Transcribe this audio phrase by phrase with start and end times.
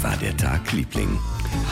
[0.00, 1.18] Wie war der Tag, Liebling?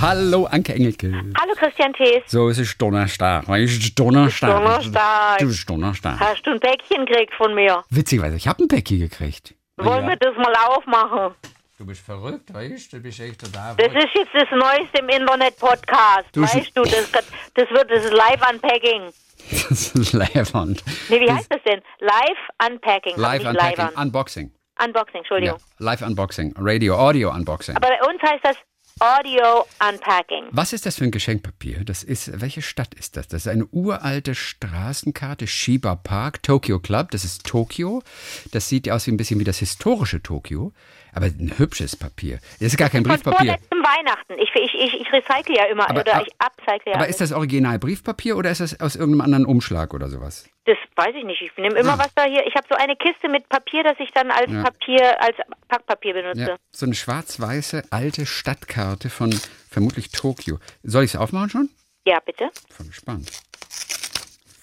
[0.03, 1.11] Hallo, Anke Engelke.
[1.41, 2.23] Hallo Christian Thees.
[2.27, 3.49] So, es ist Donnerstag.
[3.49, 4.51] Es ist Donnerstag.
[4.51, 5.39] Donnerstag.
[5.39, 6.21] Du bist Donnerstag.
[6.21, 7.83] Hast du ein Päckchen gekriegt von mir?
[7.89, 9.55] Witzigerweise, ich habe ein Päckchen gekriegt.
[9.79, 11.37] Wollen wir das mal aufmachen?
[11.79, 12.99] Du bist verrückt, weißt du?
[12.99, 16.29] Du bist echt total Das ist jetzt das Neueste im Internet-Podcast.
[16.35, 17.11] Weißt du, das,
[17.55, 19.03] das wird das Live-Unpacking.
[19.71, 20.85] Das ist Leibwand.
[21.09, 21.81] Nee, wie heißt das denn?
[22.01, 23.15] Live-Unpacking.
[23.15, 24.03] aber Live nicht Unpacking, Live-Un.
[24.03, 24.53] Unboxing.
[24.83, 25.59] Unboxing, Ja, Entschuldigung.
[25.79, 26.55] Live Unboxing.
[26.57, 27.77] Radio, Audio Unboxing.
[27.77, 28.57] Aber bei uns heißt das
[29.01, 30.47] Audio-Unpacking.
[30.51, 31.85] Was ist das für ein Geschenkpapier?
[31.85, 33.29] Das ist, welche Stadt ist das?
[33.29, 37.13] Das ist eine uralte Straßenkarte, Shiba Park, Tokyo Club.
[37.13, 38.03] Das ist Tokio.
[38.51, 40.73] Das sieht aus wie ein bisschen wie das historische Tokio.
[41.19, 42.39] Aber ein hübsches Papier.
[42.61, 43.37] Das ist gar kein Von Briefpapier.
[43.39, 44.35] vorletztem Weihnachten.
[44.39, 46.93] Ich, ich, ich, ich recycle ja immer, Aber- oder ich upcycle ja.
[46.95, 47.11] Aber alles.
[47.17, 50.49] ist das Original Briefpapier oder ist das aus irgendeinem anderen Umschlag oder sowas?
[50.65, 51.43] Das weiß ich nicht.
[51.43, 51.99] Ich nehme immer Ah.
[51.99, 52.47] was da hier.
[52.47, 54.63] Ich habe so eine Kiste mit Papier, das ich dann als Ja.
[54.63, 55.37] Papier, als
[55.69, 56.41] Packpapier benutze.
[56.41, 59.35] Ja, so eine schwarz-weiße alte Stadtkarte von
[59.69, 60.59] vermutlich Tokio.
[60.85, 61.71] Soll ich es aufmachen schon?
[62.07, 62.51] Ja, bitte.
[62.71, 63.31] Voll gespannt.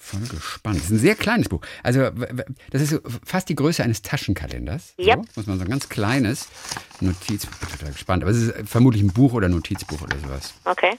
[0.06, 0.76] Voll gespannt.
[0.76, 1.62] Das ist ein sehr kleines Buch.
[1.82, 2.10] Also,
[2.70, 4.94] das ist fast die Größe eines Taschenkalenders.
[5.00, 5.16] Yep.
[5.16, 6.48] So, muss man so ein ganz kleines
[7.00, 7.52] Notizbuch.
[7.54, 8.22] Ich bin total gespannt.
[8.22, 10.54] Aber es ist vermutlich ein Buch oder Notizbuch oder sowas.
[10.64, 10.96] Okay.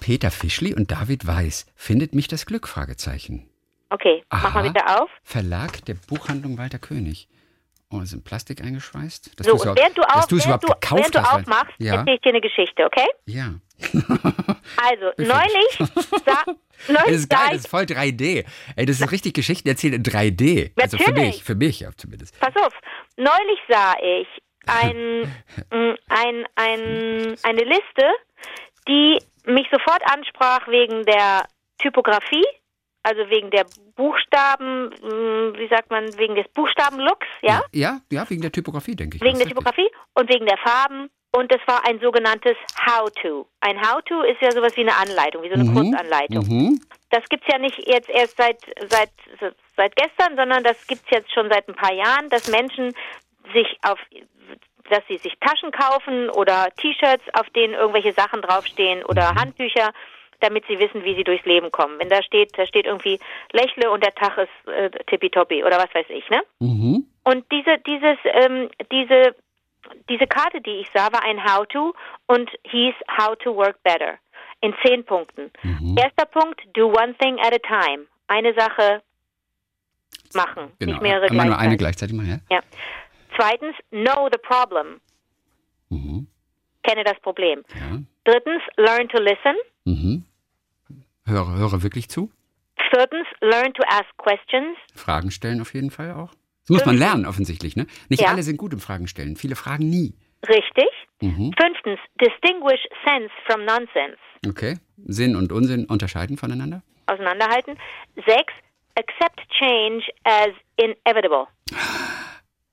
[0.00, 1.66] Peter Fischli und David Weiß.
[1.76, 2.66] Findet mich das Glück?
[2.66, 3.48] Fragezeichen.
[3.90, 4.24] Okay.
[4.28, 4.62] Mach Aha.
[4.62, 5.08] mal bitte auf.
[5.22, 7.28] Verlag der Buchhandlung Walter König.
[7.90, 9.38] Oh, das ist in Plastik eingeschweißt.
[9.40, 12.16] Das So, und auch- während du, auf, du's während du, während du aufmachst, Ja, erzähle
[12.16, 13.06] ich dir eine Geschichte, okay?
[13.26, 13.54] ja.
[14.76, 15.78] Also, neulich,
[16.26, 16.54] sa Das
[16.88, 18.44] neulich ist geil, sah das ist voll 3D.
[18.76, 20.72] Ey, das ist richtig Geschichten erzählt in 3D.
[20.80, 21.34] Also für Natürlich.
[21.36, 22.38] mich, für mich ja, zumindest.
[22.40, 22.72] pass auf,
[23.16, 24.28] neulich sah ich
[24.66, 25.22] ein,
[25.72, 28.04] mm, ein, ein, eine Liste,
[28.86, 31.44] die mich sofort ansprach wegen der
[31.78, 32.44] Typografie,
[33.08, 33.64] also wegen der
[33.96, 37.62] Buchstaben, mm, wie sagt man, wegen des Buchstabenlooks, ja?
[37.72, 39.22] Ja, ja, wegen der Typografie, denke ich.
[39.22, 41.10] Wegen der Typografie und wegen der Farben.
[41.32, 43.46] Und das war ein sogenanntes How-To.
[43.60, 45.74] Ein How-To ist ja sowas wie eine Anleitung, wie so eine Mhm.
[45.74, 46.46] Kurzanleitung.
[46.46, 46.80] Mhm.
[47.10, 49.10] Das gibt's ja nicht jetzt erst seit, seit,
[49.76, 52.94] seit gestern, sondern das gibt's jetzt schon seit ein paar Jahren, dass Menschen
[53.52, 53.98] sich auf
[54.90, 59.92] dass sie sich Taschen kaufen oder T-Shirts, auf denen irgendwelche Sachen draufstehen oder Handtücher,
[60.40, 61.98] damit sie wissen, wie sie durchs Leben kommen.
[61.98, 63.18] Wenn da steht, da steht irgendwie
[63.52, 66.42] Lächle und der Tag ist äh, tippitoppi oder was weiß ich, ne?
[66.60, 67.06] Mhm.
[67.24, 69.34] Und diese, dieses, ähm, diese,
[70.08, 71.94] diese Karte, die ich sah, war ein How-To
[72.26, 74.18] und hieß How to Work Better.
[74.60, 75.52] In zehn Punkten.
[75.96, 78.06] Erster Punkt, do one thing at a time.
[78.26, 79.02] Eine Sache
[80.34, 80.92] machen, Genau.
[80.92, 82.16] nicht mehrere Immer nur eine gleichzeitig.
[82.16, 82.38] gleichzeitig mal, ja?
[82.56, 82.60] Ja.
[83.36, 85.00] Zweitens, know the problem.
[85.90, 86.26] Mhm.
[86.82, 87.64] Kenne das Problem.
[87.74, 87.98] ja.
[88.24, 89.54] Drittens, learn to listen.
[89.84, 90.24] Mhm.
[91.28, 92.30] Höre, höre wirklich zu.
[92.90, 94.76] Viertens, learn to ask questions.
[94.94, 96.30] Fragen stellen auf jeden Fall auch.
[96.62, 97.86] Das muss man lernen, offensichtlich, ne?
[98.08, 98.28] Nicht Ja.
[98.28, 99.36] alle sind gut im Fragen stellen.
[99.36, 100.14] Viele fragen nie.
[100.48, 100.86] Richtig.
[101.20, 101.52] Mhm.
[101.60, 104.18] Fünftens, distinguish sense from nonsense.
[104.46, 104.76] Okay.
[105.04, 106.82] Sinn und Unsinn unterscheiden voneinander?
[107.06, 107.78] auseinanderhalten.
[108.16, 108.52] Sechs,
[108.94, 111.46] accept change as inevitable.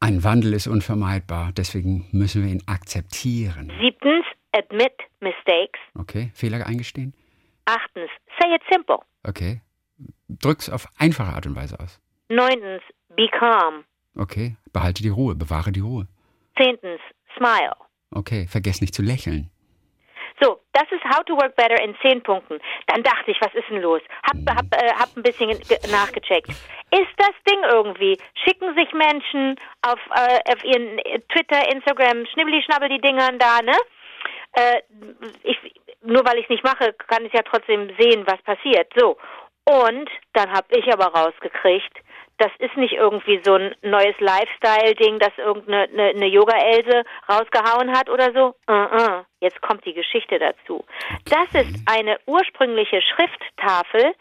[0.01, 3.71] Ein Wandel ist unvermeidbar, deswegen müssen wir ihn akzeptieren.
[3.81, 5.79] Siebtens, admit mistakes.
[5.97, 7.13] Okay, Fehler eingestehen?
[7.65, 8.09] Achtens,
[8.39, 8.99] say it simple.
[9.27, 9.61] Okay.
[10.27, 11.99] Drück's auf einfache Art und Weise aus.
[12.29, 12.81] Neuntens,
[13.15, 13.83] be calm.
[14.17, 16.07] Okay, behalte die Ruhe, bewahre die Ruhe.
[16.57, 17.01] Zehntens,
[17.37, 17.75] smile.
[18.11, 19.49] Okay, vergess nicht zu lächeln.
[20.41, 22.59] So, das ist How to Work Better in zehn Punkten.
[22.87, 24.01] Dann dachte ich, was ist denn los?
[24.23, 26.49] Hab, hab, äh, hab ein bisschen ge- nachgecheckt.
[26.49, 28.17] Ist das Ding irgendwie?
[28.43, 33.61] Schicken sich Menschen auf, äh, auf ihren äh, Twitter, Instagram, schnibbeli schnabbel die Dingern da,
[33.61, 33.77] ne?
[34.53, 34.81] Äh,
[35.43, 35.57] ich,
[36.05, 38.91] nur weil ich es nicht mache, kann ich ja trotzdem sehen, was passiert.
[38.95, 39.17] So.
[39.65, 41.97] Und dann habe ich aber rausgekriegt,
[42.37, 48.09] das ist nicht irgendwie so ein neues Lifestyle-Ding, das irgendeine eine, eine Yoga-Else rausgehauen hat
[48.09, 48.55] oder so.
[48.69, 49.25] Uh -uh.
[49.39, 50.83] Jetzt kommt die Geschichte dazu.
[51.29, 54.13] Das ist eine ursprüngliche Schrifttafel,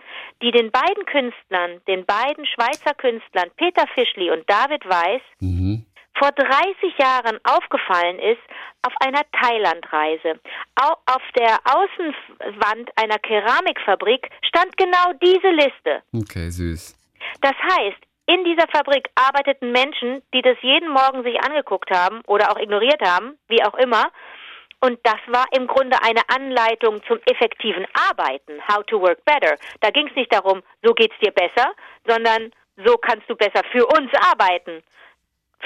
[0.43, 5.85] die den beiden Künstlern, den beiden Schweizer Künstlern, Peter Fischli und David Weiß, Mhm.
[6.17, 8.41] Vor 30 Jahren aufgefallen ist
[8.83, 10.41] auf einer Thailandreise.
[10.81, 16.03] Au- Auf der Außenwand einer Keramikfabrik stand genau diese Liste.
[16.15, 16.97] Okay, süß.
[17.41, 22.51] Das heißt, in dieser Fabrik arbeiteten Menschen, die das jeden Morgen sich angeguckt haben oder
[22.53, 24.11] auch ignoriert haben, wie auch immer.
[24.81, 29.57] Und das war im Grunde eine Anleitung zum effektiven Arbeiten, how to work better.
[29.81, 31.73] Da ging es nicht darum, so geht's dir besser,
[32.07, 32.53] sondern
[32.85, 34.83] so kannst du besser für uns arbeiten.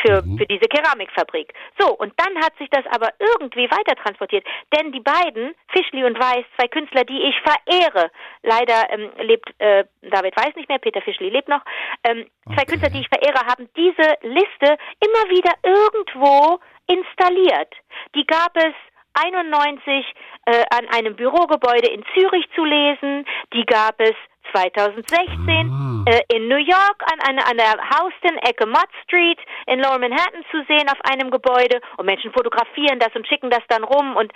[0.03, 0.39] Für, mhm.
[0.39, 1.53] für diese Keramikfabrik.
[1.79, 4.45] So, und dann hat sich das aber irgendwie weiter transportiert.
[4.75, 8.11] Denn die beiden, Fischli und Weiß, zwei Künstler, die ich verehre,
[8.43, 11.63] leider ähm, lebt äh, David Weiß nicht mehr, Peter Fischli lebt noch,
[12.05, 12.57] ähm, okay.
[12.57, 17.75] zwei Künstler, die ich verehre, haben diese Liste immer wieder irgendwo installiert.
[18.15, 18.75] Die gab es
[19.15, 20.07] 91
[20.47, 23.27] äh, an einem Bürogebäude in Zürich zu lesen.
[23.53, 24.15] Die gab es
[24.53, 26.05] 2016 ah.
[26.07, 30.65] äh, in New York an, eine, an der Houston-Ecke Mott Street in Lower Manhattan zu
[30.69, 34.33] sehen auf einem Gebäude und Menschen fotografieren das und schicken das dann rum und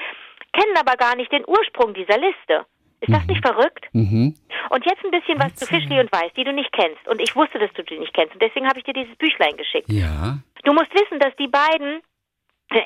[0.53, 2.67] kennen aber gar nicht den Ursprung dieser Liste.
[3.01, 3.35] Ist das mhm.
[3.35, 3.85] nicht verrückt?
[3.93, 4.35] Mhm.
[4.71, 7.07] Und jetzt ein bisschen was zu Fischli und Weiß, die du nicht kennst.
[7.09, 8.33] Und ich wusste, dass du die nicht kennst.
[8.35, 9.91] Und deswegen habe ich dir dieses Büchlein geschickt.
[9.91, 10.39] Ja.
[10.63, 12.01] Du musst wissen, dass die beiden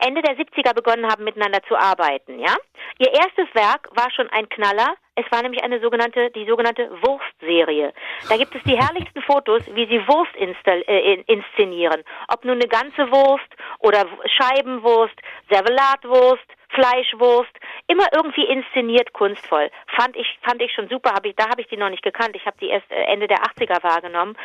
[0.00, 2.56] Ende der 70er begonnen haben, miteinander zu arbeiten, ja?
[2.98, 4.94] Ihr erstes Werk war schon ein Knaller.
[5.16, 7.92] Es war nämlich eine sogenannte, die sogenannte Wurstserie.
[8.28, 12.02] Da gibt es die herrlichsten Fotos, wie sie Wurst äh, inszenieren.
[12.28, 13.48] Ob nun eine ganze Wurst
[13.78, 15.14] oder Scheibenwurst,
[15.50, 17.52] Servelatwurst, Fleischwurst,
[17.86, 19.70] immer irgendwie inszeniert kunstvoll.
[19.96, 22.36] Fand ich, fand ich schon super, hab ich, da habe ich die noch nicht gekannt.
[22.36, 24.36] Ich habe die erst äh, Ende der 80er wahrgenommen.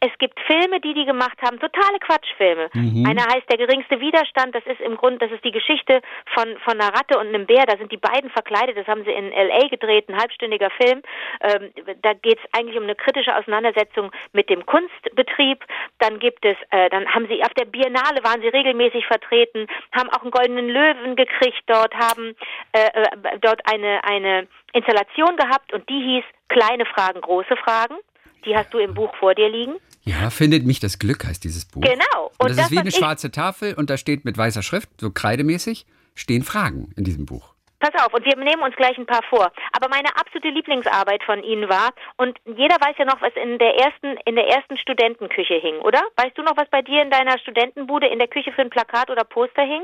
[0.00, 2.70] Es gibt Filme, die die gemacht haben, totale Quatschfilme.
[2.74, 3.06] Mhm.
[3.06, 6.00] Einer heißt Der geringste Widerstand, das ist im Grunde, das ist die Geschichte
[6.34, 9.12] von, von einer Ratte und einem Bär, da sind die beiden verkleidet, das haben sie
[9.12, 9.68] in L.A.
[9.68, 11.02] gedreht, ein halbstündiger Film.
[11.40, 11.70] Ähm,
[12.02, 15.64] da geht es eigentlich um eine kritische Auseinandersetzung mit dem Kunstbetrieb.
[15.98, 20.10] Dann gibt es, äh, dann haben sie auf der Biennale waren sie regelmäßig vertreten, haben
[20.10, 22.34] auch einen goldenen Löwen gekriegt dort, haben
[22.72, 27.96] äh, äh, dort eine, eine Installation gehabt und die hieß Kleine Fragen, große Fragen.
[28.44, 29.74] Die hast du im Buch vor dir liegen.
[30.04, 31.82] Ja, findet mich das Glück heißt dieses Buch.
[31.82, 32.30] Genau.
[32.38, 34.88] Und, und das, das, ist wie eine schwarze Tafel und da steht mit weißer Schrift,
[35.00, 35.84] so kreidemäßig,
[36.14, 37.54] stehen Fragen in diesem Buch.
[37.80, 39.52] Pass auf, und wir nehmen uns gleich ein paar vor.
[39.72, 43.76] Aber meine absolute Lieblingsarbeit von Ihnen war, und jeder weiß ja noch, was in der
[43.76, 46.00] ersten, in der ersten Studentenküche hing, oder?
[46.16, 49.10] Weißt du noch, was bei dir in deiner Studentenbude in der Küche für ein Plakat
[49.10, 49.82] oder Poster hing?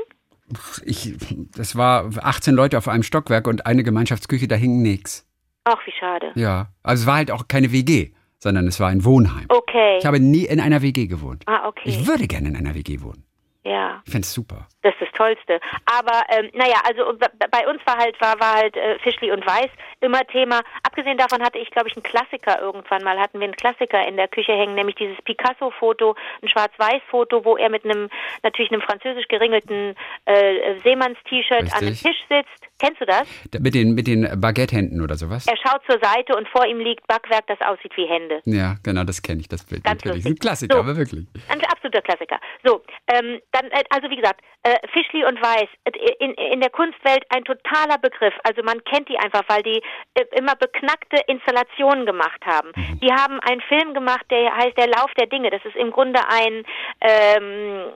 [0.84, 1.14] Ich,
[1.56, 5.26] das war 18 Leute auf einem Stockwerk und eine Gemeinschaftsküche, da hing nichts.
[5.64, 6.32] Ach, wie schade.
[6.34, 9.46] Ja, also es war halt auch keine WG, sondern es war ein Wohnheim.
[9.48, 9.98] Okay.
[9.98, 11.44] Ich habe nie in einer WG gewohnt.
[11.46, 11.82] Ah, okay.
[11.84, 13.24] Ich würde gerne in einer WG wohnen.
[13.64, 14.02] Ja.
[14.04, 14.66] Ich finde es super.
[14.82, 15.60] Das ist das Tollste.
[15.86, 17.16] Aber ähm, naja, also
[17.50, 19.70] bei uns war halt war, war halt äh, Fischli und Weiß
[20.00, 20.62] immer Thema.
[20.82, 24.16] Abgesehen davon hatte ich, glaube ich, einen Klassiker irgendwann mal hatten wir einen Klassiker in
[24.16, 28.08] der Küche hängen, nämlich dieses Picasso-Foto, ein Schwarz-Weiß-Foto, wo er mit einem
[28.42, 29.94] natürlich einem französisch geringelten
[30.24, 32.71] äh, Seemanns-T-Shirt an einem Tisch sitzt.
[32.82, 33.28] Kennst du das?
[33.60, 35.46] Mit den mit den Baguette-Händen oder sowas?
[35.46, 38.40] Er schaut zur Seite und vor ihm liegt Backwerk, das aussieht wie Hände.
[38.44, 39.84] Ja, genau, das kenne ich, das Bild.
[39.84, 40.24] Ganz natürlich.
[40.24, 40.32] Lustig.
[40.32, 41.26] Ein Klassiker, so, aber wirklich.
[41.48, 42.40] Ein absoluter Klassiker.
[42.64, 46.70] So, ähm, dann, äh, also wie gesagt, äh, Fischli und Weiß, äh, in, in der
[46.70, 48.34] Kunstwelt ein totaler Begriff.
[48.42, 49.80] Also man kennt die einfach, weil die
[50.14, 52.72] äh, immer beknackte Installationen gemacht haben.
[52.74, 52.98] Mhm.
[52.98, 55.50] Die haben einen Film gemacht, der heißt Der Lauf der Dinge.
[55.50, 56.64] Das ist im Grunde ein
[57.00, 57.92] ähm,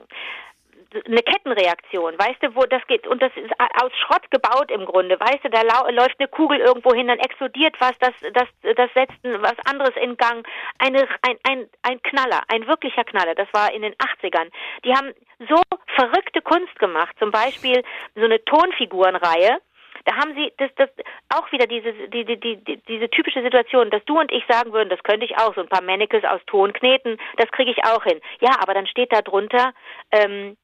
[1.05, 5.19] eine Kettenreaktion, weißt du, wo das geht und das ist aus Schrott gebaut im Grunde,
[5.19, 9.17] weißt du, da läuft eine Kugel irgendwo hin, dann explodiert was, das das das setzt
[9.23, 10.47] was anderes in Gang,
[10.79, 14.49] eine ein ein ein Knaller, ein wirklicher Knaller, das war in den 80ern.
[14.85, 15.13] Die haben
[15.47, 15.61] so
[15.95, 17.83] verrückte Kunst gemacht, zum Beispiel
[18.15, 19.59] so eine Tonfigurenreihe,
[20.07, 20.89] da haben sie das, das
[21.29, 24.89] auch wieder diese, die, die, die, diese typische Situation, dass du und ich sagen würden,
[24.89, 28.03] das könnte ich auch, so ein paar Mannequins aus Ton kneten, das kriege ich auch
[28.03, 28.21] hin.
[28.39, 29.73] Ja, aber dann steht da drunter,
[30.11, 30.55] ähm,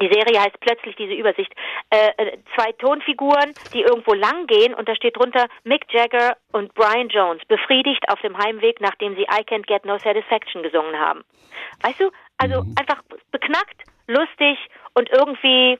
[0.00, 1.52] die Serie heißt plötzlich diese Übersicht.
[1.90, 6.74] Äh, äh, zwei Tonfiguren, die irgendwo lang gehen und da steht drunter Mick Jagger und
[6.74, 11.24] Brian Jones befriedigt auf dem Heimweg, nachdem sie I Can't Get No Satisfaction gesungen haben.
[11.82, 12.10] Weißt du?
[12.38, 12.74] Also mhm.
[12.78, 14.58] einfach beknackt, lustig
[14.94, 15.78] und irgendwie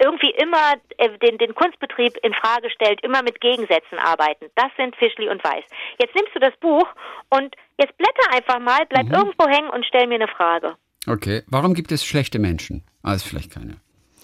[0.00, 4.46] irgendwie immer äh, den, den Kunstbetrieb in Frage stellt, immer mit Gegensätzen arbeiten.
[4.56, 5.64] Das sind Fischli und Weiß.
[6.00, 6.86] Jetzt nimmst du das Buch
[7.30, 9.14] und jetzt blätter einfach mal, bleib mhm.
[9.14, 10.74] irgendwo hängen und stell mir eine Frage.
[11.06, 12.84] Okay, warum gibt es schlechte Menschen?
[13.04, 13.76] Ah, ist vielleicht keine.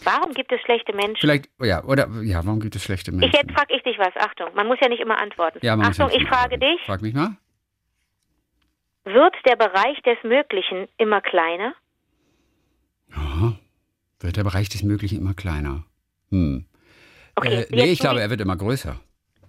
[0.02, 1.18] Warum gibt es schlechte Menschen?
[1.20, 3.28] Vielleicht, ja, oder, ja, warum gibt es schlechte Menschen?
[3.28, 5.58] Ich, jetzt frage ich dich was, Achtung, man muss ja nicht immer antworten.
[5.62, 6.76] Ja, man Achtung, muss ja ich frage antworten.
[6.78, 6.86] dich.
[6.86, 7.36] Frag mich mal.
[9.04, 11.74] Wird der Bereich des Möglichen immer kleiner?
[13.14, 13.58] Ja,
[14.20, 15.84] wird der Bereich des Möglichen immer kleiner?
[16.30, 16.64] Hm.
[17.36, 18.96] Okay, äh, nee, ich glaube, er wird immer größer.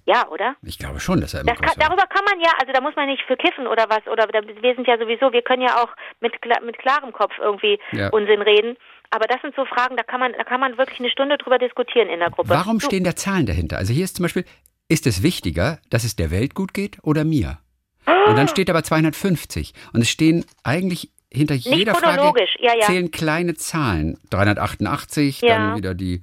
[0.06, 0.56] Ja, oder?
[0.64, 2.96] Ich glaube schon, dass er immer das kann, Darüber kann man ja, also da muss
[2.96, 5.90] man nicht für kiffen oder was, oder wir sind ja sowieso, wir können ja auch
[6.20, 6.34] mit,
[6.66, 8.10] mit klarem Kopf irgendwie ja.
[8.10, 8.78] Unsinn reden.
[9.12, 11.60] Aber das sind so Fragen, da kann man, da kann man wirklich eine Stunde drüber
[11.60, 12.50] diskutieren in der Gruppe.
[12.50, 12.86] Warum du.
[12.86, 13.78] stehen da Zahlen dahinter?
[13.78, 14.46] Also hier ist zum Beispiel,
[14.88, 17.60] ist es wichtiger, dass es der Welt gut geht oder mir?
[18.06, 19.74] Und dann steht aber 250.
[19.94, 22.86] Und es stehen eigentlich hinter Nicht jeder Frage ja, ja.
[22.86, 24.18] zählen kleine Zahlen.
[24.30, 25.58] 388, ja.
[25.58, 26.22] dann wieder die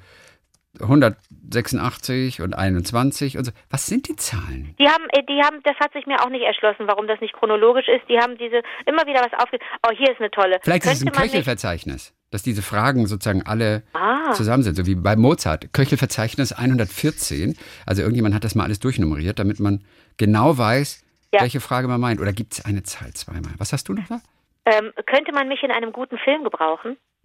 [0.81, 3.53] 186 und 21 und so.
[3.71, 4.75] Was sind die Zahlen?
[4.79, 7.35] Die haben, äh, die haben, das hat sich mir auch nicht erschlossen, warum das nicht
[7.35, 8.09] chronologisch ist.
[8.09, 9.59] Die haben diese immer wieder was aufge.
[9.87, 10.59] Oh, hier ist eine tolle.
[10.63, 14.33] Vielleicht ist es ein Könnte Köchelverzeichnis, dass diese Fragen sozusagen alle Ah.
[14.33, 15.73] zusammen sind, so wie bei Mozart.
[15.73, 17.57] Köchelverzeichnis 114.
[17.87, 19.85] Also irgendjemand hat das mal alles durchnummeriert, damit man
[20.19, 21.41] genau weiß, Ja.
[21.41, 22.21] welche Frage man meint.
[22.21, 23.53] Oder gibt es eine Zahl zweimal?
[23.59, 24.21] Was hast du noch da?
[24.67, 26.97] Ähm, könnte man mich in einem guten Film gebrauchen?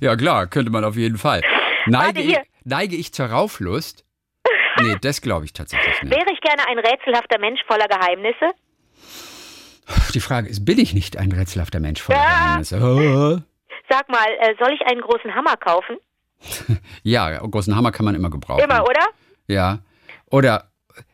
[0.00, 1.42] ja klar, könnte man auf jeden Fall.
[1.86, 4.04] Neige, ich, neige ich zur Rauflust?
[4.80, 6.14] Nee, das glaube ich tatsächlich nicht.
[6.14, 8.50] Wäre ich gerne ein rätselhafter Mensch voller Geheimnisse?
[10.14, 12.28] Die Frage ist, bin ich nicht ein rätselhafter Mensch voller Ja.
[12.44, 12.80] Geheimnisse?
[12.80, 13.40] Oh.
[13.88, 15.96] Sag mal, äh, soll ich einen großen Hammer kaufen?
[17.02, 18.62] Ja, einen großen Hammer kann man immer gebrauchen.
[18.64, 19.06] Immer, oder?
[19.46, 19.78] Ja.
[20.30, 20.70] Oder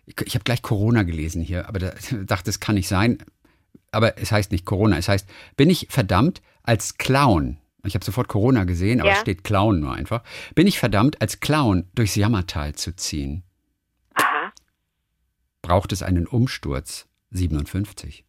[0.06, 1.92] ich, ich habe gleich Corona gelesen hier, aber da
[2.24, 3.18] dachte, das kann nicht sein.
[3.90, 8.26] Aber es heißt nicht Corona, es heißt, bin ich verdammt als Clown, ich habe sofort
[8.28, 9.16] Corona gesehen, aber Ja.
[9.16, 10.22] es steht Clown nur einfach,
[10.54, 13.42] bin ich verdammt als Clown durchs Jammertal zu ziehen?
[14.14, 14.50] Aha.
[15.60, 17.06] Braucht es einen Umsturz?
[17.32, 18.24] 57.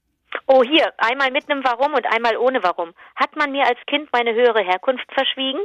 [0.47, 2.93] Oh, hier, einmal mit einem Warum und einmal ohne Warum.
[3.15, 5.59] Hat man mir als Kind meine höhere Herkunft verschwiegen?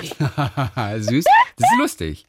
[0.00, 1.24] Süß,
[1.56, 2.26] das ist lustig.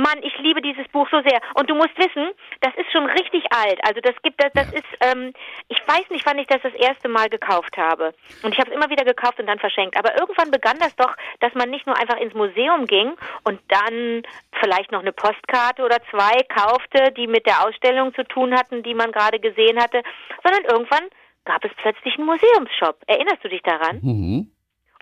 [0.00, 1.40] Mann, ich liebe dieses Buch so sehr.
[1.54, 2.30] Und du musst wissen,
[2.60, 3.78] das ist schon richtig alt.
[3.86, 4.78] Also das gibt, das, das Ja.
[4.78, 5.32] ist, ähm,
[5.68, 8.14] ich weiß nicht, wann ich das das erste Mal gekauft habe.
[8.42, 9.96] Und ich habe es immer wieder gekauft und dann verschenkt.
[9.96, 13.12] Aber irgendwann begann das doch, dass man nicht nur einfach ins Museum ging
[13.44, 14.22] und dann
[14.60, 18.94] vielleicht noch eine Postkarte oder zwei kaufte, die mit der Ausstellung zu tun hatten, die
[18.94, 20.02] man gerade gesehen hatte,
[20.42, 21.08] sondern irgendwann
[21.44, 22.96] gab es plötzlich einen Museumsshop.
[23.06, 23.98] Erinnerst du dich daran?
[24.02, 24.50] Mhm.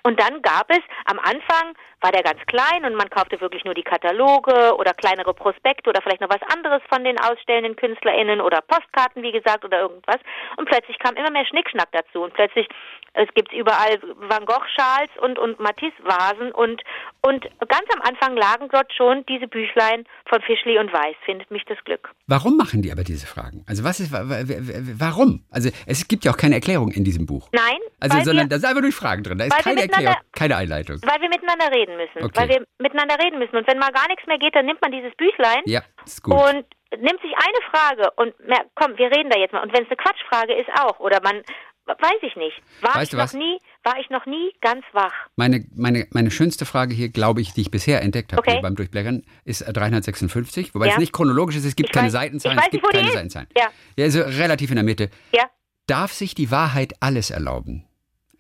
[0.04, 3.74] Und dann gab es, am Anfang war der ganz klein und man kaufte wirklich nur
[3.74, 8.60] die Kataloge oder kleinere Prospekte oder vielleicht noch was anderes von den ausstellenden KünstlerInnen oder
[8.62, 10.18] Postkarten, wie gesagt, oder irgendwas.
[10.56, 12.68] Und plötzlich kam immer mehr Schnickschnack dazu und plötzlich,
[13.14, 16.82] es gibt überall Van Gogh-Schals und, und Matisse-Vasen und,
[17.22, 21.64] und ganz am Anfang lagen dort schon diese Büchlein von Fischli und Weiß, findet mich
[21.64, 22.10] das Glück.
[22.28, 23.64] Warum machen die aber diese Fragen?
[23.66, 25.44] Also was ist, wa- wa- wa- warum?
[25.50, 27.48] Also es gibt ja auch keine Erklärung in diesem Buch.
[27.52, 29.38] Nein, Also, sondern da sind einfach nur Fragen drin.
[29.38, 30.96] Da ist keine Erklärung, keine Einleitung.
[31.02, 32.24] weil wir miteinander reden müssen.
[32.24, 32.32] Okay.
[32.40, 33.56] Weil wir miteinander reden müssen.
[33.56, 36.34] Und wenn mal gar nichts mehr geht, dann nimmt man dieses Büchlein Ja, ist gut.
[36.34, 36.64] und
[37.00, 39.62] nimmt sich eine Frage und mer- komm, wir reden da jetzt mal.
[39.62, 41.42] Und wenn es eine Quatschfrage ist auch oder man
[41.86, 42.60] weiß ich nicht.
[42.82, 43.32] War Weißt ich du noch was?
[43.32, 45.14] nie, war ich noch nie ganz wach.
[45.36, 48.60] Meine, meine, meine schönste Frage hier, glaube ich, die ich bisher entdeckt habe Okay.
[48.60, 50.92] beim Durchblättern, ist äh, 356, wobei Ja.
[50.92, 52.88] es nicht chronologisch ist, es gibt Ich keine weiß- Seitenzahlen, ich weiß es gibt nicht,
[52.88, 53.14] wo die keine ist.
[53.32, 53.48] Seitenzahlen.
[53.56, 53.68] Ja.
[53.96, 55.08] Ja, also relativ in der Mitte.
[55.34, 55.44] Ja.
[55.86, 57.87] Darf sich die Wahrheit alles erlauben?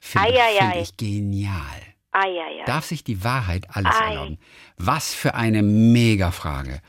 [0.00, 1.82] Finde find ich genial.
[2.14, 2.64] Ja, ja.
[2.64, 4.08] Darf sich die Wahrheit alles Ei.
[4.10, 4.38] erlauben?
[4.76, 6.80] Was für eine Mega-Frage.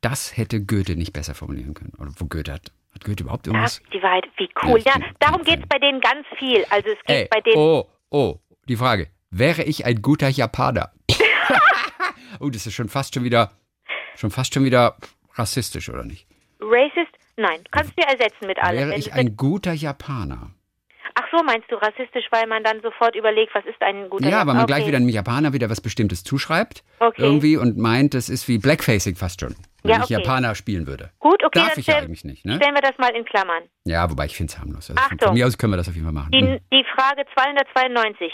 [0.00, 1.92] Das hätte Goethe nicht besser formulieren können.
[1.98, 2.72] Oder wo Goethe hat.
[2.94, 3.82] Hat Goethe überhaupt irgendwas?
[3.92, 4.80] die Wahrheit, wie cool.
[4.80, 6.64] Ja, Ja, darum geht es bei denen ganz viel.
[6.70, 7.56] Also es geht Ey, bei denen.
[7.56, 9.08] oh, oh, die Frage.
[9.30, 10.92] Wäre ich ein guter Japaner?
[12.40, 13.52] oh, das ist schon fast schon wieder,
[14.16, 14.96] schon fast schon wieder
[15.34, 16.26] rassistisch, oder nicht?
[16.60, 17.12] Racist?
[17.36, 18.78] Nein, kannst du ja ersetzen mit allem.
[18.78, 20.50] Wäre ich ein guter Japaner?
[21.20, 24.38] Ach so, meinst du rassistisch, weil man dann sofort überlegt, was ist ein guter Ja,
[24.40, 24.66] weil man okay.
[24.66, 26.84] gleich wieder einem Japaner wieder was Bestimmtes zuschreibt.
[27.00, 27.22] Okay.
[27.22, 29.56] Irgendwie und meint, das ist wie Blackfacing fast schon.
[29.82, 30.12] Wenn Ja, ich okay.
[30.14, 31.10] Japaner spielen würde.
[31.18, 32.56] Gut, okay, Darf dann ich ja stell- eigentlich nicht, ne?
[32.56, 33.64] stellen wir das mal in Klammern.
[33.84, 34.90] Ja, wobei ich finde es harmlos.
[34.90, 35.18] Also von, Achtung.
[35.28, 36.30] von mir aus können wir das auf jeden Fall machen.
[36.30, 38.32] Die, Hm, die Frage 292.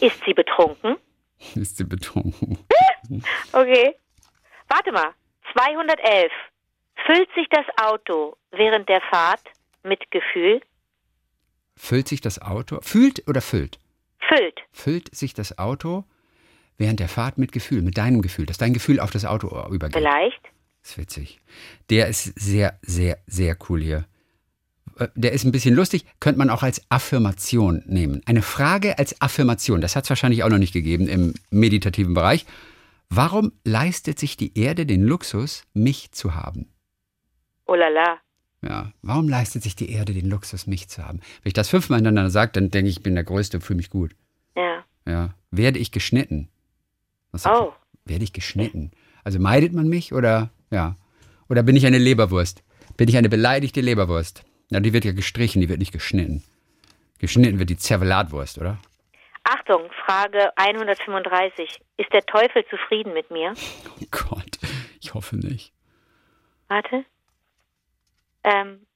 [0.00, 0.96] Ist sie betrunken?
[1.54, 2.58] Ist sie betrunken.
[3.52, 3.94] Okay.
[4.68, 5.10] Warte mal.
[5.52, 6.30] 211.
[7.06, 9.42] Füllt sich das Auto während der Fahrt
[9.84, 10.60] mit Gefühl?
[11.76, 13.78] Füllt sich das Auto, fühlt oder füllt?
[14.18, 14.60] Füllt.
[14.72, 16.04] Füllt sich das Auto
[16.78, 19.96] während der Fahrt mit Gefühl, mit deinem Gefühl, dass dein Gefühl auf das Auto übergeht.
[19.96, 20.40] Vielleicht.
[20.82, 21.40] Das ist witzig.
[21.90, 24.06] Der ist sehr, sehr, sehr cool hier.
[24.98, 28.22] Äh, Der ist ein bisschen lustig, könnte man auch als Affirmation nehmen.
[28.26, 32.46] Eine Frage als Affirmation, das hat es wahrscheinlich auch noch nicht gegeben im meditativen Bereich.
[33.08, 36.72] Warum leistet sich die Erde den Luxus, mich zu haben?
[37.66, 38.18] Oh la la.
[38.62, 41.20] Ja, warum leistet sich die Erde den Luxus, mich zu haben?
[41.42, 43.76] Wenn ich das fünfmal hintereinander sage, dann denke ich, ich bin der Größte und fühle
[43.76, 44.14] mich gut.
[44.56, 44.84] Ja.
[45.06, 45.34] Ja.
[45.50, 46.48] Werde ich geschnitten?
[47.32, 47.72] Was Oh.
[48.04, 48.10] ihr?
[48.12, 48.90] Werde ich geschnitten?
[49.24, 50.96] Also meidet man mich oder ja?
[51.48, 52.62] Oder bin ich eine Leberwurst?
[52.96, 54.44] Bin ich eine beleidigte Leberwurst?
[54.70, 56.42] Ja, die wird ja gestrichen, die wird nicht geschnitten.
[57.18, 58.78] Geschnitten wird die Zervelatwurst, oder?
[59.44, 61.80] Achtung, Frage 135.
[61.98, 63.54] Ist der Teufel zufrieden mit mir?
[64.00, 64.58] Oh Gott,
[65.00, 65.72] ich hoffe nicht.
[66.68, 67.04] Warte.
[68.46, 68.86] Ähm,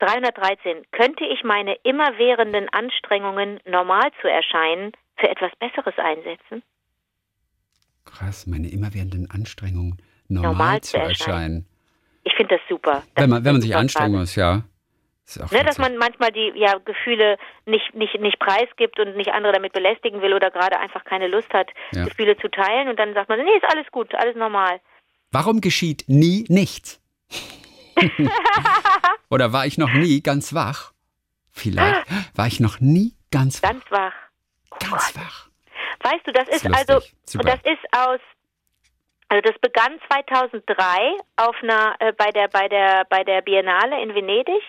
[0.00, 0.84] 313.
[0.90, 6.62] Könnte ich meine immerwährenden Anstrengungen, normal zu erscheinen, für etwas Besseres einsetzen?
[8.04, 11.10] Krass, meine immerwährenden Anstrengungen normal, Normal zu erscheinen.
[11.10, 11.66] erscheinen.
[12.24, 13.04] Ich finde das super.
[13.14, 14.62] Das Wenn man, wenn man sich anstrengen muss, ja.
[15.50, 19.72] Ne, dass man manchmal die ja, Gefühle nicht, nicht, nicht preisgibt und nicht andere damit
[19.72, 22.04] belästigen will oder gerade einfach keine Lust hat, ja.
[22.04, 24.80] Gefühle zu teilen und dann sagt man, nee, ist alles gut, alles normal.
[25.30, 27.00] Warum geschieht nie nichts?
[29.30, 30.92] oder war ich noch nie ganz wach?
[31.50, 33.70] Vielleicht war ich noch nie ganz wach.
[33.70, 34.14] Ganz wach.
[34.70, 35.48] Oh ganz wach.
[36.00, 37.44] Weißt du, das ist, ist also, Super.
[37.44, 38.20] das ist aus
[39.28, 44.14] also das begann 2003 auf einer äh, bei der bei der bei der Biennale in
[44.14, 44.62] Venedig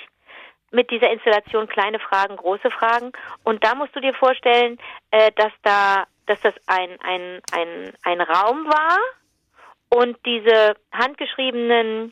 [0.74, 3.12] mit dieser Installation kleine Fragen, große Fragen.
[3.44, 4.80] Und da musst du dir vorstellen,
[5.12, 8.98] äh, dass da, dass das ein, ein, ein, ein Raum war
[9.90, 12.12] und diese handgeschriebenen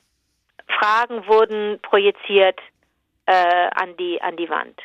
[0.71, 2.59] Fragen wurden projiziert
[3.25, 4.79] äh, an die an die Wand.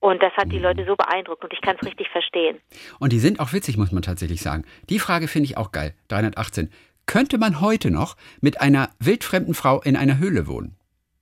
[0.00, 2.60] Und das hat die Leute so beeindruckt und ich kann es richtig verstehen.
[3.00, 4.64] Und die sind auch witzig, muss man tatsächlich sagen.
[4.88, 5.94] Die Frage finde ich auch geil.
[6.08, 6.70] 318.
[7.06, 10.76] Könnte man heute noch mit einer wildfremden Frau in einer Höhle wohnen?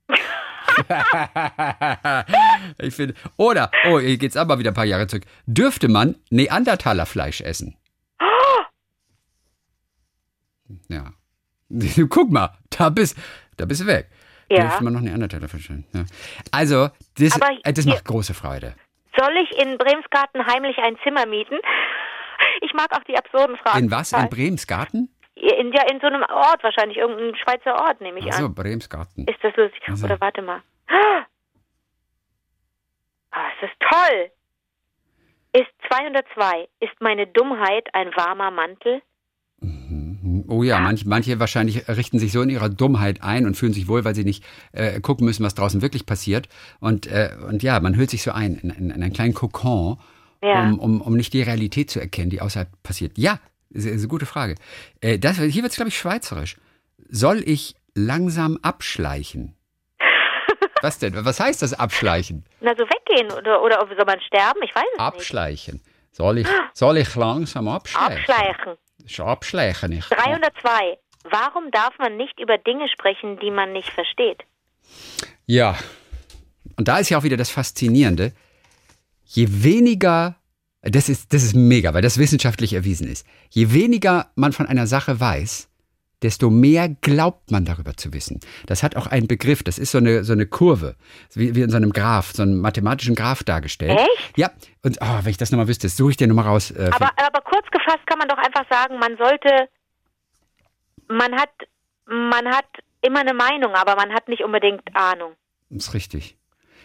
[2.79, 3.15] ich finde.
[3.37, 5.25] Oder, oh, hier geht's aber wieder ein paar Jahre zurück.
[5.47, 7.77] Dürfte man Neandertalerfleisch essen?
[10.89, 11.13] Ja.
[12.09, 13.17] Guck mal, da bist,
[13.57, 14.09] da bist du weg.
[14.51, 14.63] Ja.
[14.63, 15.87] Dürfte man noch Neandertalerfleisch essen?
[15.93, 16.05] Ja.
[16.53, 18.75] Also, das, aber, das macht große Freude.
[19.19, 21.59] Soll ich in Bremsgarten heimlich ein Zimmer mieten?
[22.61, 23.85] Ich mag auch die absurden Fragen.
[23.85, 24.13] In was?
[24.13, 25.09] In Bremsgarten?
[25.35, 28.45] In, ja, in so einem Ort wahrscheinlich, irgendein Schweizer Ort, nehme ich also, an.
[28.45, 29.27] Also Bremsgarten.
[29.27, 29.83] Ist das lustig?
[29.89, 30.07] Also.
[30.07, 30.63] Oder warte mal.
[33.31, 34.31] Ah, das ist toll.
[35.53, 36.69] Ist 202.
[36.81, 39.03] Ist meine Dummheit ein warmer Mantel?
[40.47, 43.89] Oh ja, manche, manche wahrscheinlich richten sich so in ihrer Dummheit ein und fühlen sich
[43.89, 46.49] wohl, weil sie nicht äh, gucken müssen, was draußen wirklich passiert.
[46.81, 49.99] Und, äh, und ja, man hüllt sich so ein in, in, in einen kleinen Kokon,
[50.43, 50.63] ja.
[50.63, 53.17] um, um, um nicht die Realität zu erkennen, die außerhalb passiert.
[53.17, 54.55] Ja, das ist eine gute Frage.
[55.01, 56.57] Äh, das, hier wird es, glaube ich, schweizerisch.
[57.09, 59.57] Soll ich langsam abschleichen?
[60.83, 61.15] Was denn?
[61.25, 62.45] Was heißt das abschleichen?
[62.61, 64.61] Na, so weggehen oder, oder soll man sterben?
[64.63, 65.75] Ich weiß es abschleichen.
[65.77, 65.85] nicht.
[65.85, 65.95] Abschleichen.
[66.13, 68.19] Soll ich, soll ich langsam abschleichen?
[68.19, 68.79] Abschleichen.
[69.05, 69.93] Ich abschleichen.
[69.93, 70.99] Ich 302.
[71.25, 74.45] Warum darf man nicht über Dinge sprechen, die man nicht versteht?
[75.47, 75.77] Ja.
[76.77, 78.33] Und da ist ja auch wieder das Faszinierende.
[79.25, 80.37] Je weniger
[80.85, 83.27] das ist, das ist mega, weil das wissenschaftlich erwiesen ist.
[83.49, 85.69] Je weniger man von einer Sache weiß,
[86.23, 88.41] desto mehr glaubt man darüber zu wissen.
[88.67, 90.97] Das hat auch einen Begriff, das ist so eine, so eine Kurve,
[91.35, 93.99] wie, wie in so einem Graph, so einem mathematischen Graph dargestellt.
[93.99, 94.39] Echt?
[94.39, 94.51] Ja,
[94.83, 96.71] und oh, wenn ich das nochmal wüsste, suche ich dir nochmal raus.
[96.71, 99.69] Äh, aber, aber kurz gefasst kann man doch einfach sagen, man sollte,
[101.09, 101.51] man hat,
[102.07, 102.67] man hat
[103.03, 105.35] immer eine Meinung, aber man hat nicht unbedingt Ahnung.
[105.71, 106.37] Das ist richtig.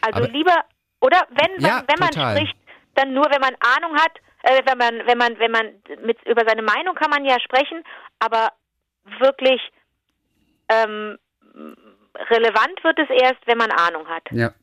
[0.02, 0.64] Also aber, lieber,
[1.02, 2.58] oder wenn, ja, wenn man spricht,
[2.96, 4.12] dann nur, wenn man Ahnung hat,
[4.44, 5.66] äh, wenn man, wenn man, wenn man
[6.06, 7.84] mit über seine Meinung kann man ja sprechen,
[8.20, 8.52] aber
[9.20, 9.62] wirklich
[10.70, 11.18] ähm,
[12.30, 14.24] relevant wird es erst, wenn man Ahnung hat.
[14.32, 14.54] Ja.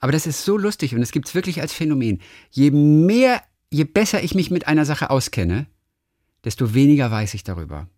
[0.00, 2.20] Aber das ist so lustig und es gibt es wirklich als Phänomen.
[2.50, 5.66] Je mehr, je besser ich mich mit einer Sache auskenne,
[6.44, 7.88] desto weniger weiß ich darüber.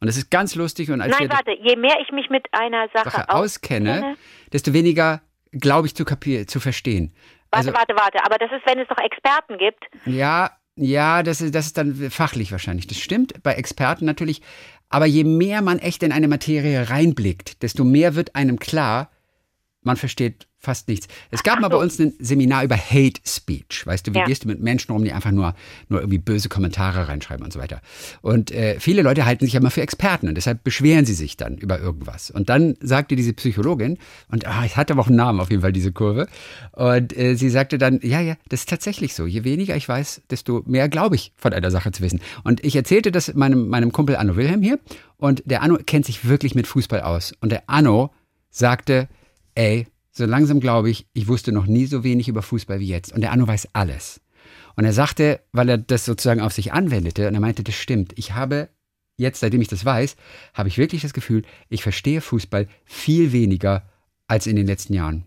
[0.00, 0.90] Und das ist ganz lustig.
[0.90, 4.16] Und als Nein, warte, je mehr ich mich mit einer Sache, Sache auskenne, auskenne,
[4.52, 5.20] desto weniger
[5.52, 7.14] glaube ich zu, zu verstehen.
[7.50, 8.18] Warte, also, warte, warte.
[8.24, 9.84] Aber das ist, wenn es doch Experten gibt.
[10.06, 12.86] Ja, ja, das ist, das ist dann fachlich wahrscheinlich.
[12.86, 14.42] Das stimmt bei Experten natürlich.
[14.88, 19.10] Aber je mehr man echt in eine Materie reinblickt, desto mehr wird einem klar,
[19.82, 21.08] man versteht fast nichts.
[21.30, 23.86] Es gab Ach mal bei uns ein Seminar über Hate Speech.
[23.86, 24.24] Weißt du, wie ja.
[24.24, 25.54] gehst du mit Menschen um, die einfach nur,
[25.88, 27.80] nur irgendwie böse Kommentare reinschreiben und so weiter.
[28.22, 31.36] Und äh, viele Leute halten sich ja immer für Experten und deshalb beschweren sie sich
[31.36, 32.30] dann über irgendwas.
[32.30, 33.98] Und dann sagte diese Psychologin,
[34.30, 36.26] und ah, ich hatte aber auch einen Namen auf jeden Fall, diese Kurve,
[36.72, 39.26] und äh, sie sagte dann, ja, ja, das ist tatsächlich so.
[39.26, 42.20] Je weniger ich weiß, desto mehr glaube ich von einer Sache zu wissen.
[42.42, 44.78] Und ich erzählte das meinem, meinem Kumpel Anno Wilhelm hier
[45.16, 47.32] und der Anno kennt sich wirklich mit Fußball aus.
[47.40, 48.12] Und der Anno
[48.50, 49.08] sagte,
[49.54, 53.12] ey, so langsam glaube ich, ich wusste noch nie so wenig über Fußball wie jetzt.
[53.12, 54.20] Und der Anno weiß alles.
[54.76, 58.12] Und er sagte, weil er das sozusagen auf sich anwendete, und er meinte, das stimmt.
[58.16, 58.68] Ich habe
[59.16, 60.16] jetzt, seitdem ich das weiß,
[60.54, 63.88] habe ich wirklich das Gefühl, ich verstehe Fußball viel weniger
[64.26, 65.24] als in den letzten Jahren.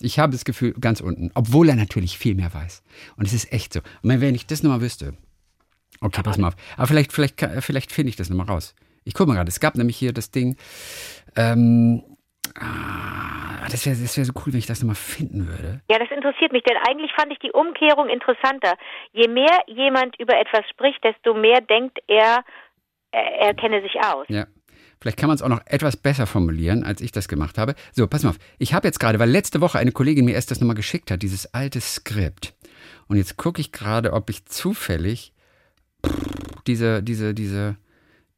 [0.00, 2.82] Ich habe das Gefühl ganz unten, obwohl er natürlich viel mehr weiß.
[3.16, 3.80] Und es ist echt so.
[4.02, 5.14] Und wenn ich das nochmal wüsste,
[6.00, 6.56] okay, pass mal auf.
[6.76, 8.74] Aber vielleicht, vielleicht, vielleicht finde ich das nochmal raus.
[9.04, 10.56] Ich gucke mal gerade, es gab nämlich hier das Ding,
[11.34, 12.02] ähm,
[12.54, 15.80] Ah, das wäre das wär so cool, wenn ich das nochmal finden würde.
[15.90, 18.74] Ja, das interessiert mich, denn eigentlich fand ich die Umkehrung interessanter.
[19.12, 22.44] Je mehr jemand über etwas spricht, desto mehr denkt er,
[23.10, 24.26] er kenne sich aus.
[24.28, 24.46] Ja.
[25.00, 27.74] Vielleicht kann man es auch noch etwas besser formulieren, als ich das gemacht habe.
[27.92, 28.38] So, pass mal auf.
[28.58, 31.22] Ich habe jetzt gerade, weil letzte Woche eine Kollegin mir erst das nochmal geschickt hat,
[31.22, 32.54] dieses alte Skript.
[33.06, 35.32] Und jetzt gucke ich gerade, ob ich zufällig
[36.66, 37.76] diese, diese, diese,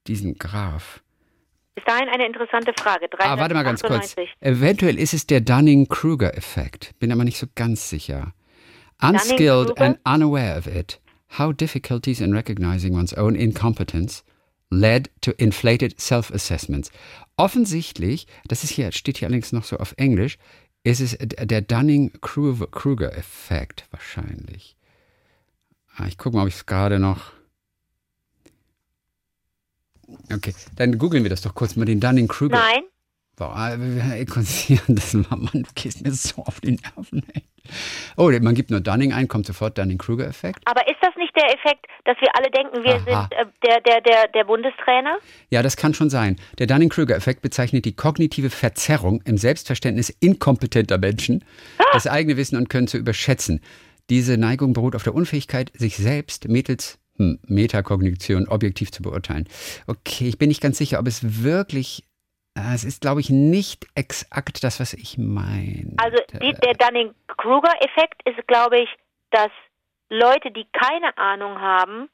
[0.06, 1.02] diesen Graph
[1.80, 3.08] Bis dahin eine interessante Frage.
[3.18, 4.14] Ah, warte mal ganz kurz.
[4.40, 6.92] Eventuell ist es der Dunning-Kruger-Effekt.
[6.98, 8.34] Bin aber nicht so ganz sicher.
[9.00, 11.00] Unskilled and unaware of it,
[11.38, 14.24] how difficulties in recognizing one's own incompetence
[14.70, 16.90] led to inflated self-assessments.
[17.38, 20.36] Offensichtlich, das ist hier, steht hier allerdings noch so auf Englisch,
[20.82, 24.76] ist es der Dunning-Kruger-Effekt wahrscheinlich.
[25.96, 27.32] Ah, ich gucke mal, ob ich es gerade noch.
[30.32, 32.56] Okay, dann googeln wir das doch kurz mal, den Dunning-Kruger.
[32.56, 32.82] Nein.
[33.36, 37.42] Boah, wir konzentrieren das mal, Mann, du gehst mir so auf die Nerven, ey.
[38.18, 40.60] Oh, man gibt nur Dunning ein, kommt sofort Dunning-Kruger-Effekt.
[40.66, 43.28] Aber ist das nicht der Effekt, dass wir alle denken, wir Aha.
[43.28, 45.18] sind äh, der, der, der, der Bundestrainer?
[45.48, 46.36] Ja, das kann schon sein.
[46.58, 51.42] Der Dunning-Kruger-Effekt bezeichnet die kognitive Verzerrung im Selbstverständnis inkompetenter Menschen,
[51.78, 51.84] ah.
[51.92, 53.62] das eigene Wissen und Können zu überschätzen.
[54.10, 56.98] Diese Neigung beruht auf der Unfähigkeit, sich selbst mittels
[57.46, 59.46] Metakognition objektiv zu beurteilen.
[59.86, 62.04] Okay, ich bin nicht ganz sicher, ob es wirklich
[62.54, 65.94] äh, es ist, glaube ich, nicht exakt das, was ich meine.
[65.98, 68.88] Also die, der Dunning-Kruger-Effekt ist, glaube ich,
[69.30, 69.50] dass
[70.08, 72.08] Leute, die keine Ahnung haben,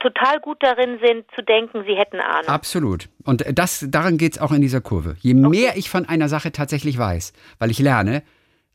[0.00, 2.48] total gut darin sind, zu denken, sie hätten Ahnung.
[2.48, 3.08] Absolut.
[3.24, 5.16] Und das, daran geht es auch in dieser Kurve.
[5.20, 5.48] Je okay.
[5.48, 8.24] mehr ich von einer Sache tatsächlich weiß, weil ich lerne,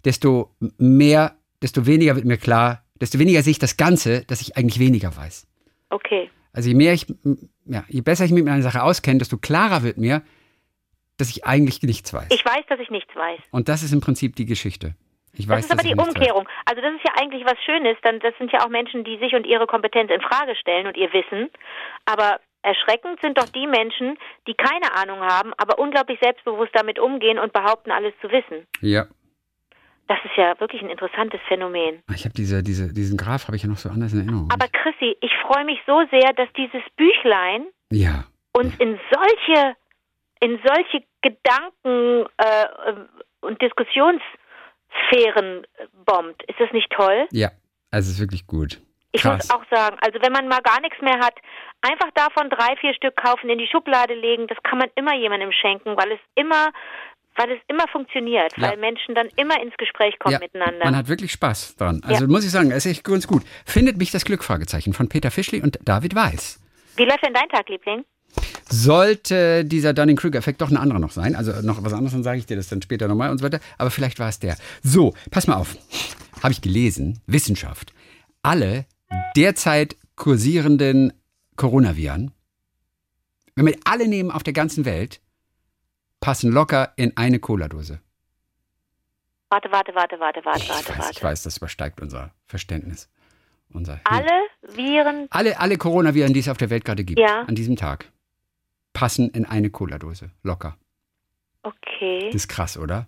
[0.06, 4.58] desto mehr, desto weniger wird mir klar, desto weniger sehe ich das Ganze, dass ich
[4.58, 5.48] eigentlich weniger weiß.
[5.90, 6.30] Okay.
[6.54, 7.06] Also je mehr ich,
[7.66, 10.22] ja, je besser ich mich mit einer Sache auskenne, desto klarer wird mir,
[11.18, 12.28] dass ich eigentlich nichts weiß.
[12.32, 13.40] Ich weiß, dass ich nichts weiß.
[13.52, 14.96] Und das ist im Prinzip die Geschichte.
[15.34, 16.46] Ich weiß, das ist aber die Umkehrung.
[16.46, 16.54] Weiß.
[16.66, 17.98] Also das ist ja eigentlich was Schönes.
[18.02, 20.98] Dann, das sind ja auch Menschen, die sich und ihre Kompetenz in Frage stellen und
[20.98, 21.50] ihr Wissen.
[22.06, 27.40] Aber erschreckend sind doch die Menschen, die keine Ahnung haben, aber unglaublich selbstbewusst damit umgehen
[27.40, 28.68] und behaupten, alles zu wissen.
[28.82, 29.06] Ja,
[30.10, 32.02] das ist ja wirklich ein interessantes Phänomen.
[32.13, 34.50] Ich habe diese, diese, diesen Graph habe ich ja noch so anders in Erinnerung.
[34.52, 38.26] Aber Chrissy, ich freue mich so sehr, dass dieses Büchlein ja.
[38.54, 38.86] uns ja.
[38.86, 39.76] in solche,
[40.39, 42.65] in solche Gedanken äh,
[43.41, 45.67] und Diskussionssphären
[46.06, 46.41] bombt.
[46.48, 47.28] Ist das nicht toll?
[47.32, 47.52] Ja,
[47.91, 48.82] also es ist wirklich gut.
[49.12, 49.48] Ich Krass.
[49.48, 51.36] muss auch sagen, also wenn man mal gar nichts mehr hat,
[51.82, 55.52] einfach davon drei, vier Stück kaufen, in die Schublade legen, das kann man immer jemandem
[55.52, 56.72] schenken, weil es immer
[57.39, 58.69] weil es immer funktioniert, ja.
[58.69, 60.84] weil Menschen dann immer ins Gespräch kommen ja, miteinander.
[60.84, 62.02] Man hat wirklich Spaß dran.
[62.04, 62.30] Also ja.
[62.30, 63.43] muss ich sagen, es ist echt ganz gut.
[63.65, 64.43] Findet mich das Glück?
[64.43, 66.60] Fragezeichen von Peter Fischli und David Weiß.
[66.97, 68.04] Wie läuft denn dein Tag, Liebling?
[68.69, 72.45] Sollte dieser Dunning-Kruger-Effekt doch ein anderer noch sein, also noch was anderes, dann sage ich
[72.45, 74.58] dir das dann später nochmal und so weiter, aber vielleicht war es der.
[74.84, 75.78] So, pass mal auf.
[76.43, 77.93] Habe ich gelesen, Wissenschaft.
[78.43, 78.86] Alle
[79.36, 81.13] derzeit kursierenden
[81.56, 82.32] Coronaviren,
[83.56, 85.21] wenn wir alle nehmen auf der ganzen Welt,
[86.20, 88.00] passen locker in eine Cola-Dose.
[89.50, 91.12] Warte, warte, warte, warte, warte, ich warte, weiß, warte.
[91.12, 93.10] Ich weiß, das übersteigt unser Verständnis.
[93.72, 95.28] Unser, alle Viren?
[95.30, 97.44] Alle, alle Coronaviren, die es auf der Welt gerade gibt, ja.
[97.44, 98.12] an diesem Tag,
[98.94, 100.32] passen in eine Cola-Dose.
[100.44, 100.78] Locker.
[101.64, 102.26] Okay.
[102.28, 103.08] Das ist krass, oder?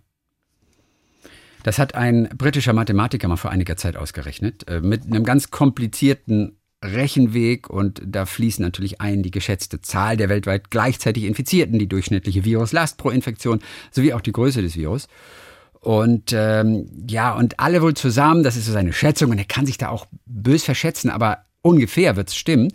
[1.63, 6.57] Das hat ein britischer Mathematiker mal vor einiger Zeit ausgerechnet, äh, mit einem ganz komplizierten
[6.83, 12.43] Rechenweg und da fließen natürlich ein die geschätzte Zahl der weltweit gleichzeitig Infizierten, die durchschnittliche
[12.43, 13.59] Viruslast pro Infektion
[13.91, 15.07] sowie auch die Größe des Virus.
[15.79, 19.65] Und ähm, ja, und alle wohl zusammen, das ist so seine Schätzung und er kann
[19.65, 22.71] sich da auch bös verschätzen, aber ungefähr wird es stimmen,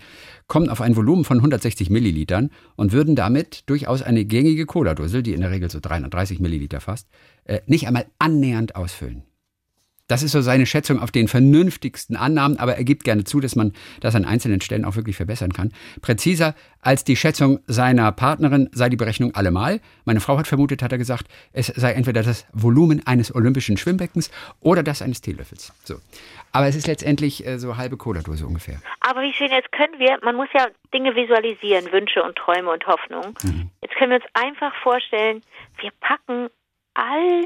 [0.48, 5.34] kommen auf ein Volumen von 160 Millilitern und würden damit durchaus eine gängige Cola-Dose, die
[5.34, 7.08] in der Regel so 330 Milliliter fasst,
[7.44, 9.24] äh, nicht einmal annähernd ausfüllen.
[10.08, 13.56] Das ist so seine Schätzung auf den vernünftigsten Annahmen, aber er gibt gerne zu, dass
[13.56, 15.72] man das an einzelnen Stellen auch wirklich verbessern kann.
[16.00, 19.80] Präziser als die Schätzung seiner Partnerin sei die Berechnung allemal.
[20.04, 24.30] Meine Frau hat vermutet, hat er gesagt, es sei entweder das Volumen eines olympischen Schwimmbeckens
[24.60, 25.72] oder das eines Teelöffels.
[25.82, 25.96] So.
[26.52, 28.80] Aber es ist letztendlich äh, so halbe Cola-Dose ungefähr.
[29.00, 32.86] Aber wie schön, jetzt können wir, man muss ja Dinge visualisieren, Wünsche und Träume und
[32.86, 33.34] Hoffnungen.
[33.42, 33.70] Mhm.
[33.82, 35.42] Jetzt können wir uns einfach vorstellen,
[35.80, 36.48] wir packen
[36.94, 37.44] all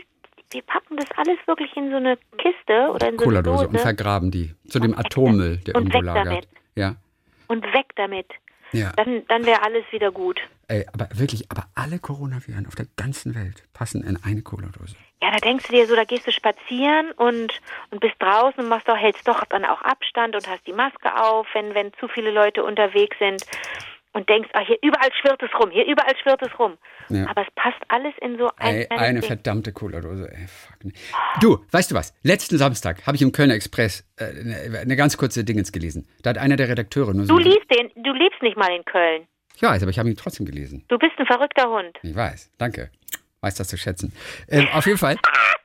[0.50, 3.78] wir packen das alles wirklich in so eine Kiste oder in so eine Dose und
[3.78, 6.26] vergraben die zu dem Atommüll, der und irgendwo weg lagert.
[6.26, 6.48] Damit.
[6.74, 6.96] Ja.
[7.48, 8.26] Und weg damit.
[8.72, 8.92] Ja.
[8.96, 10.40] Dann, dann wäre alles wieder gut.
[10.68, 14.94] Ey, aber wirklich, aber alle Coronaviren auf der ganzen Welt passen in eine Cola-Dose.
[15.22, 17.60] Ja, da denkst du dir so, da gehst du spazieren und,
[17.90, 21.14] und bist draußen und machst doch, hältst doch dann auch Abstand und hast die Maske
[21.20, 23.44] auf, wenn, wenn zu viele Leute unterwegs sind
[24.12, 26.76] und denkst, ah, hier überall schwirrt es rum, hier überall schwirrt es rum.
[27.08, 27.28] Ja.
[27.28, 29.28] Aber es passt alles in so ein ey, eine Ding.
[29.28, 30.30] verdammte Cola-Dose.
[30.32, 30.84] Ey, fuck.
[30.84, 30.92] Ne.
[31.40, 32.14] Du, weißt du was?
[32.22, 36.08] Letzten Samstag habe ich im Kölner Express äh, eine, eine, ganz kurze Dingens gelesen.
[36.22, 37.36] Da hat einer der Redakteure nur so.
[37.36, 39.26] Du liest den, du lebst nicht mal in Köln.
[39.54, 40.84] Ich weiß, aber ich habe ihn trotzdem gelesen.
[40.88, 41.98] Du bist ein verrückter Hund.
[42.02, 42.90] Ich weiß, danke.
[43.42, 44.12] Weiß das zu schätzen.
[44.48, 45.16] Ähm, auf jeden Fall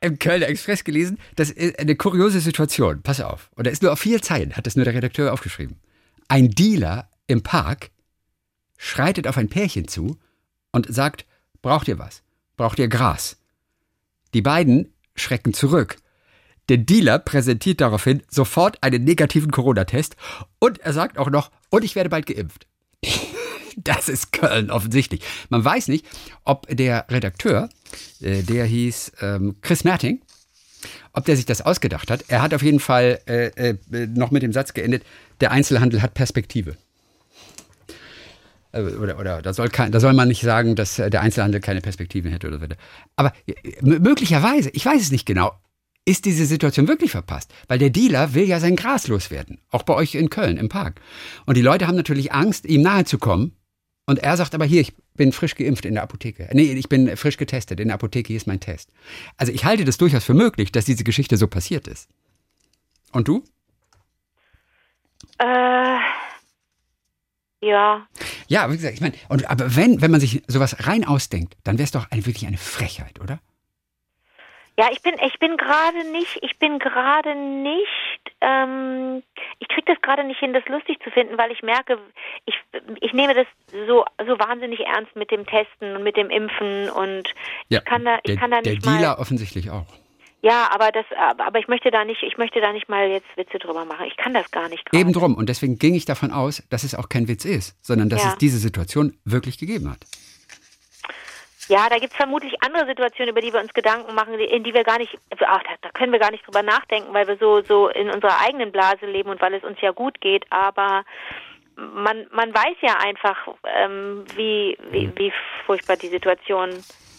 [0.01, 1.17] im Kölner Express gelesen.
[1.35, 3.01] Das ist eine kuriose Situation.
[3.01, 3.49] Pass auf.
[3.55, 5.79] Und da ist nur auf vier Zeilen, hat das nur der Redakteur aufgeschrieben.
[6.27, 7.89] Ein Dealer im Park
[8.77, 10.17] schreitet auf ein Pärchen zu
[10.71, 11.25] und sagt,
[11.61, 12.21] braucht ihr was?
[12.57, 13.37] Braucht ihr Gras?
[14.33, 15.97] Die beiden schrecken zurück.
[16.69, 20.15] Der Dealer präsentiert daraufhin sofort einen negativen Corona-Test
[20.59, 22.67] und er sagt auch noch, und ich werde bald geimpft.
[23.77, 25.19] Das ist Köln offensichtlich.
[25.49, 26.05] Man weiß nicht,
[26.45, 27.67] ob der Redakteur,
[28.21, 30.21] äh, der hieß ähm, Chris Merting,
[31.11, 32.23] ob der sich das ausgedacht hat.
[32.29, 35.03] Er hat auf jeden Fall äh, äh, noch mit dem Satz geendet,
[35.41, 36.77] der Einzelhandel hat Perspektive.
[38.75, 41.61] Äh, oder, oder da, soll kein, da soll man nicht sagen, dass äh, der Einzelhandel
[41.61, 42.65] keine Perspektiven hätte oder so.
[43.15, 45.53] Aber äh, möglicherweise, ich weiß es nicht genau,
[46.07, 47.51] ist diese Situation wirklich verpasst?
[47.67, 49.59] Weil der Dealer will ja sein Gras loswerden.
[49.71, 51.01] Auch bei euch in Köln im Park.
[51.47, 53.53] Und die Leute haben natürlich Angst, ihm nahe zu kommen.
[54.05, 56.47] Und er sagt aber hier, ich bin frisch geimpft in der Apotheke.
[56.53, 57.79] Nee, ich bin frisch getestet.
[57.79, 58.91] In der Apotheke hier ist mein Test.
[59.35, 62.07] Also ich halte das durchaus für möglich, dass diese Geschichte so passiert ist.
[63.11, 63.43] Und du?
[65.39, 65.97] Äh,
[67.65, 68.07] ja.
[68.47, 71.77] Ja, wie gesagt, ich meine, und, aber wenn, wenn man sich sowas rein ausdenkt, dann
[71.77, 73.39] wäre es doch eine, wirklich eine Frechheit, oder?
[74.77, 77.87] Ja, ich bin, ich bin gerade nicht, ich bin gerade nicht,
[78.41, 79.23] ähm,
[79.59, 81.97] ich kriege das gerade nicht hin, das lustig zu finden, weil ich merke,
[82.45, 82.55] ich,
[82.99, 83.47] ich nehme das
[83.87, 87.33] so, so wahnsinnig ernst mit dem Testen und mit dem Impfen und
[87.69, 89.85] ja, ich kann da, ich der, kann da nicht Der Dealer offensichtlich auch.
[90.45, 91.05] Ja, aber das,
[91.39, 94.05] aber ich möchte da nicht, ich möchte da nicht mal jetzt Witze drüber machen.
[94.05, 94.85] Ich kann das gar nicht.
[94.85, 94.99] Gerade.
[95.01, 95.33] Eben drum.
[95.35, 98.29] Und deswegen ging ich davon aus, dass es auch kein Witz ist, sondern dass Ja.
[98.29, 99.99] es diese Situation wirklich gegeben hat.
[101.67, 104.73] Ja, da gibt es vermutlich andere Situationen, über die wir uns Gedanken machen, in die
[104.75, 107.63] wir gar nicht, ach, da, da können wir gar nicht drüber nachdenken, weil wir so,
[107.63, 110.45] so in unserer eigenen Blase leben und weil es uns ja gut geht.
[110.51, 111.03] Aber
[111.75, 113.47] man, man weiß ja einfach,
[113.79, 115.33] ähm, wie, wie, wie
[115.65, 116.69] furchtbar die Situation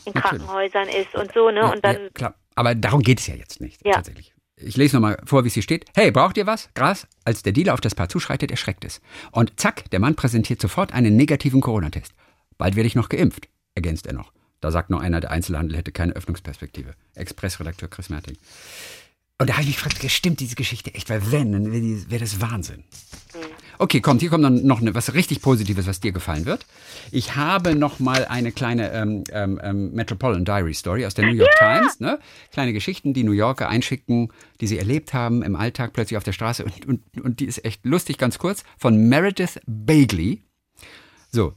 [0.05, 0.21] in Mhm.
[0.21, 1.69] Krankenhäusern ist und so, ne?
[1.73, 2.35] Und dann, ja, klar.
[2.57, 3.93] Aber darum geht es ja jetzt nicht, Ja.
[3.93, 4.33] tatsächlich.
[4.59, 5.85] Ich lese nochmal vor, wie es hier steht.
[5.95, 6.71] Hey, braucht ihr was?
[6.75, 7.07] Gras?
[7.25, 9.03] Als der Dealer auf das Paar zuschreitet, erschreckt es.
[9.31, 12.13] Und zack, der Mann präsentiert sofort einen negativen Corona-Test.
[12.57, 14.33] Bald werde ich noch geimpft, ergänzt er noch.
[14.61, 16.95] Da sagt noch einer, der Einzelhandel hätte keine Öffnungsperspektive.
[17.15, 18.39] Expressredakteur Chris Merting.
[19.39, 21.11] Und da habe ich mich gefragt, stimmt diese Geschichte echt?
[21.11, 22.85] Weil wenn, dann wäre das Wahnsinn.
[23.79, 26.67] Okay, kommt, hier kommt dann noch eine, was richtig Positives, was dir gefallen wird.
[27.11, 31.35] Ich habe noch mal eine kleine ähm, ähm, ähm, Metropolitan Diary Story aus der New
[31.35, 32.01] York Times.
[32.01, 32.19] Ne?
[32.53, 36.33] Kleine Geschichten, die New Yorker einschicken, die sie erlebt haben im Alltag plötzlich auf der
[36.33, 36.65] Straße.
[36.65, 38.65] Und, und, und die ist echt lustig, ganz kurz.
[38.79, 40.43] Von Meredith Bagley.
[41.31, 41.55] So,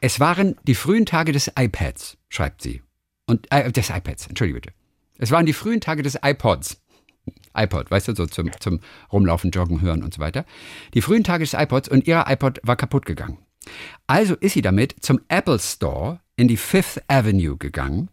[0.00, 2.82] es waren die frühen Tage des iPads, schreibt sie.
[3.26, 4.74] Und äh, des iPads, entschuldige bitte.
[5.18, 6.79] Es waren die frühen Tage des iPods
[7.54, 8.80] iPod, weißt du, so zum, zum
[9.12, 10.44] Rumlaufen, Joggen, Hören und so weiter.
[10.94, 13.38] Die frühen Tage des iPods und ihr iPod war kaputt gegangen.
[14.06, 18.08] Also ist sie damit zum Apple Store in die Fifth Avenue gegangen.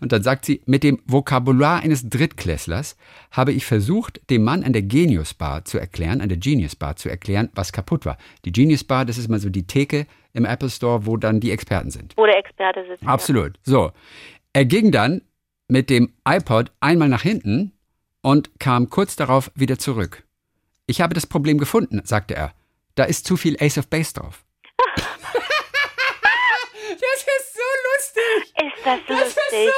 [0.00, 2.96] Und dann sagt sie, mit dem Vokabular eines Drittklässlers
[3.30, 6.96] habe ich versucht, dem Mann an der Genius Bar zu erklären, an der Genius Bar
[6.96, 8.18] zu erklären, was kaputt war.
[8.44, 11.52] Die Genius Bar, das ist mal so die Theke im Apple Store, wo dann die
[11.52, 12.14] Experten sind.
[12.16, 13.06] wo der Experte sitzt.
[13.06, 13.58] Absolut.
[13.62, 13.92] So.
[14.52, 15.22] Er ging dann
[15.68, 17.72] mit dem iPod einmal nach hinten
[18.22, 20.24] und kam kurz darauf wieder zurück.
[20.86, 22.52] Ich habe das Problem gefunden, sagte er.
[22.96, 24.44] Da ist zu viel Ace of Base drauf.
[26.90, 28.52] das ist so lustig.
[28.56, 29.68] Ist das Das ist lustig?
[29.68, 29.72] so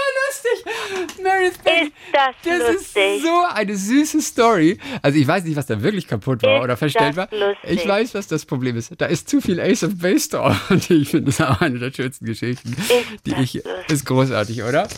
[0.97, 1.23] lustig.
[1.23, 1.87] Meredith Bagley.
[1.89, 3.17] Ist das, Das lustig?
[3.17, 4.79] ist so eine süße Story.
[5.03, 7.29] Also ich weiß nicht, was da wirklich kaputt war Ist oder verstellt war.
[7.31, 7.71] lustig?
[7.71, 8.93] Ich weiß, was das Problem ist.
[8.99, 10.57] Da ist zu viel Ace of Base drauf.
[10.71, 12.91] Und ich finde das auch eine der schönsten Geschichten, Ist
[13.27, 13.55] die das ich.
[13.55, 13.73] lustig?
[13.91, 14.89] Ist großartig, oder?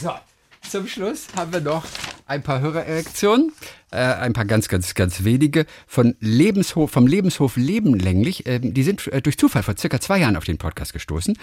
[0.00, 0.12] So,
[0.68, 1.84] zum Schluss haben wir noch
[2.26, 3.52] ein paar Hörerreaktionen,
[3.90, 8.46] äh, ein paar ganz, ganz, ganz wenige von Lebenshof, vom Lebenshof Lebenlänglich.
[8.46, 11.38] Ähm, die sind äh, durch Zufall vor circa zwei Jahren auf den Podcast gestoßen.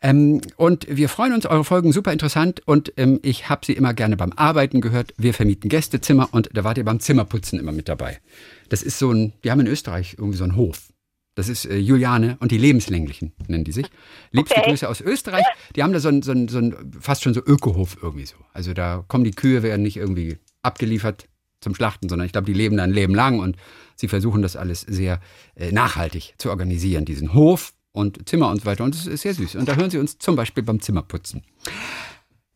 [0.00, 3.92] Ähm, und wir freuen uns, eure Folgen super interessant und ähm, ich habe sie immer
[3.92, 5.12] gerne beim Arbeiten gehört.
[5.18, 8.18] Wir vermieten Gästezimmer und da wart ihr beim Zimmerputzen immer mit dabei.
[8.70, 10.91] Das ist so ein, die haben in Österreich irgendwie so einen Hof.
[11.34, 13.86] Das ist äh, Juliane und die Lebenslänglichen, nennen die sich.
[14.32, 14.70] Liebste Okay.
[14.70, 15.44] Grüße aus Österreich.
[15.74, 18.36] Die haben da so einen, so einen, so einen fast schon so Ökohof irgendwie so.
[18.52, 21.28] Also da kommen die Kühe, werden nicht irgendwie abgeliefert
[21.60, 23.56] zum Schlachten, sondern ich glaube, die leben da ein Leben lang und
[23.96, 25.20] sie versuchen das alles sehr
[25.54, 28.84] äh, nachhaltig zu organisieren, diesen Hof und Zimmer und so weiter.
[28.84, 29.54] Und es ist sehr süß.
[29.56, 31.44] Und da hören sie uns zum Beispiel beim Zimmerputzen.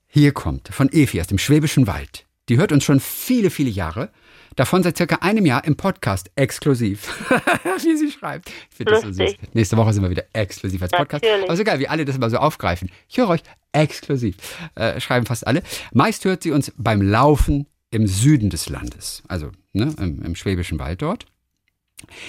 [0.06, 2.26] Hier kommt von Efi aus dem Schwäbischen Wald.
[2.48, 4.10] Die hört uns schon viele, viele Jahre.
[4.54, 7.08] Davon seit circa einem Jahr im Podcast exklusiv.
[7.82, 8.48] wie sie schreibt.
[8.70, 9.34] Ich finde das so süß.
[9.52, 11.24] Nächste Woche sind wir wieder exklusiv als Podcast.
[11.24, 11.44] Natürlich.
[11.44, 12.90] Aber ist egal, wie alle das immer so aufgreifen.
[13.08, 14.36] Ich höre euch exklusiv.
[14.74, 15.62] Äh, schreiben fast alle.
[15.92, 19.22] Meist hört sie uns beim Laufen im Süden des Landes.
[19.28, 21.26] Also ne, im, im Schwäbischen Wald dort.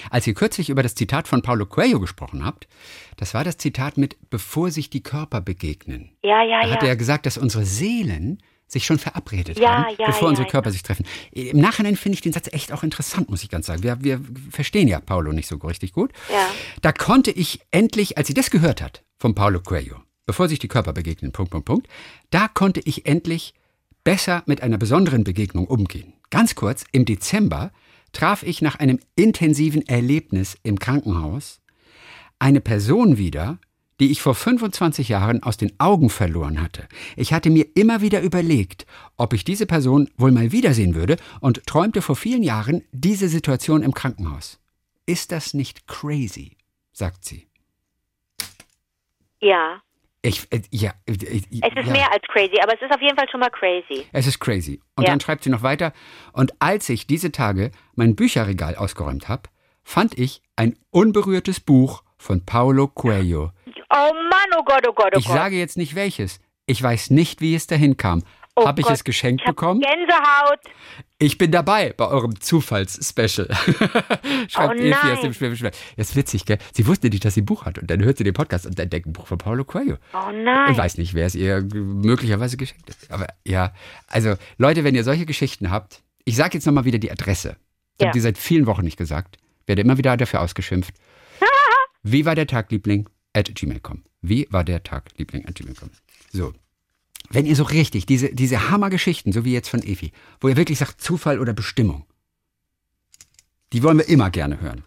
[0.09, 2.67] Als ihr kürzlich über das Zitat von Paulo Coelho gesprochen habt,
[3.17, 6.11] das war das Zitat mit, bevor sich die Körper begegnen.
[6.23, 6.93] Ja, ja, Da hat er ja.
[6.93, 10.47] ja gesagt, dass unsere Seelen sich schon verabredet Ja, haben, ja, bevor ja, unsere.
[10.47, 11.05] Körper sich treffen.
[11.31, 13.83] Im Nachhinein finde ich den Satz echt auch interessant, muss ich ganz sagen.
[13.83, 16.11] Wir, wir verstehen ja Paulo nicht so richtig gut.
[16.81, 20.67] Da konnte ich endlich, als sie das gehört hat von Paulo Coelho, bevor sich die
[20.67, 21.87] Körper begegnen, Punkt, Punkt, Punkt,
[22.29, 23.53] da konnte ich endlich
[24.03, 26.13] besser mit einer besonderen Begegnung umgehen.
[26.29, 27.71] Ganz kurz, im Dezember
[28.13, 31.59] traf ich nach einem intensiven Erlebnis im Krankenhaus
[32.39, 33.59] eine Person wieder,
[33.99, 36.87] die ich vor 25 Jahren aus den Augen verloren hatte.
[37.15, 38.85] Ich hatte mir immer wieder überlegt,
[39.17, 43.81] ob ich diese Person wohl mal wiedersehen würde und träumte vor vielen Jahren diese Situation
[43.83, 44.59] im Krankenhaus.
[45.05, 46.57] Ist das nicht crazy?
[46.91, 47.47] sagt sie.
[49.39, 49.81] Ja.
[50.23, 51.91] Ich, äh, ja, äh, äh, Es ist ja.
[51.91, 54.05] mehr als crazy, aber es ist auf jeden Fall schon mal crazy.
[54.11, 54.81] Es ist crazy.
[54.95, 55.11] Und Ja.
[55.11, 55.93] dann schreibt sie noch weiter.
[56.33, 59.43] Und als ich diese Tage mein Bücherregal ausgeräumt habe,
[59.83, 63.51] fand ich ein unberührtes Buch von Paulo Coelho.
[63.89, 65.35] Oh Mann, oh Gott, oh Gott, oh Ich Gott.
[65.35, 66.39] sage jetzt nicht welches.
[66.65, 68.23] Ich weiß nicht, wie es dahin kam.
[68.55, 68.95] oh Habe ich Gott.
[68.95, 69.79] es geschenkt ich bekommen?
[69.81, 70.59] Gänsehaut.
[71.19, 73.47] Ich bin dabei bei eurem Zufalls-Special.
[74.49, 75.71] Schreibt Oh Evi aus dem Schwäbisch Hall.
[75.95, 76.57] Das ist witzig, gell?
[76.73, 77.77] Sie wusste nicht, dass sie ein Buch hat.
[77.79, 79.95] Und dann hört sie den Podcast und entdeckt ein Buch von Paulo Coelho.
[80.13, 80.77] Oh Ich nein.
[80.77, 82.97] weiß nicht, wer es ihr möglicherweise geschenkt hat.
[83.11, 83.73] Aber ja,
[84.07, 87.55] also Leute, wenn ihr solche Geschichten habt, ich sage jetzt nochmal wieder die Adresse.
[87.97, 88.07] Ich Ja.
[88.09, 89.37] habe die seit vielen Wochen nicht gesagt.
[89.65, 90.93] Werde immer wieder dafür ausgeschimpft.
[92.11, 93.09] Wie war der Tag, Liebling?
[93.33, 94.03] At gmail.com.
[94.21, 95.45] Wie war der Tag, Liebling?
[95.45, 95.89] At gmail.com.
[96.31, 96.53] So.
[97.29, 100.79] Wenn ihr so richtig, diese, diese Hammergeschichten, so wie jetzt von Evi, wo ihr wirklich
[100.79, 102.05] sagt Zufall oder Bestimmung,
[103.73, 104.83] die wollen wir immer gerne hören.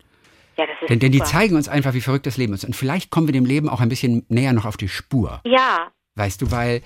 [0.57, 2.65] Ja, das ist Denn, denn die zeigen uns einfach, wie verrückt das Leben ist.
[2.65, 5.43] Und vielleicht kommen wir dem Leben auch ein bisschen näher noch auf die Spur.
[5.45, 5.93] Ja.
[6.15, 6.83] Weißt du, weil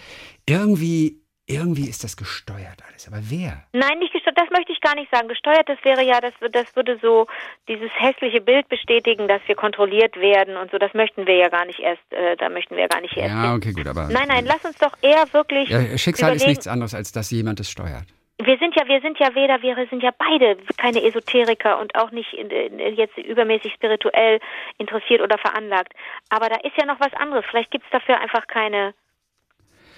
[0.46, 3.06] irgendwie, irgendwie ist das gesteuert alles.
[3.06, 3.64] Aber wer?
[3.72, 5.28] Nein, nicht gesteuert, das möchte ich gar nicht sagen.
[5.28, 7.26] Gesteuert, das wäre ja, das, das würde so
[7.68, 10.78] dieses hässliche Bild bestätigen, dass wir kontrolliert werden und so.
[10.78, 13.34] Das möchten wir ja gar nicht erst, äh, da möchten wir ja gar nicht erst.
[13.34, 14.08] Ja, okay, gut, aber.
[14.08, 15.68] Nein, nein, lass uns doch eher wirklich.
[15.68, 18.06] Ja, Schicksal ist überlegen- nichts anderes, als dass jemand es steuert.
[18.42, 22.10] Wir sind ja, wir sind ja weder, wir sind ja beide keine Esoteriker und auch
[22.10, 24.40] nicht jetzt übermäßig spirituell
[24.76, 25.92] interessiert oder veranlagt.
[26.30, 27.44] Aber da ist ja noch was anderes.
[27.48, 28.92] Vielleicht gibt's dafür einfach keine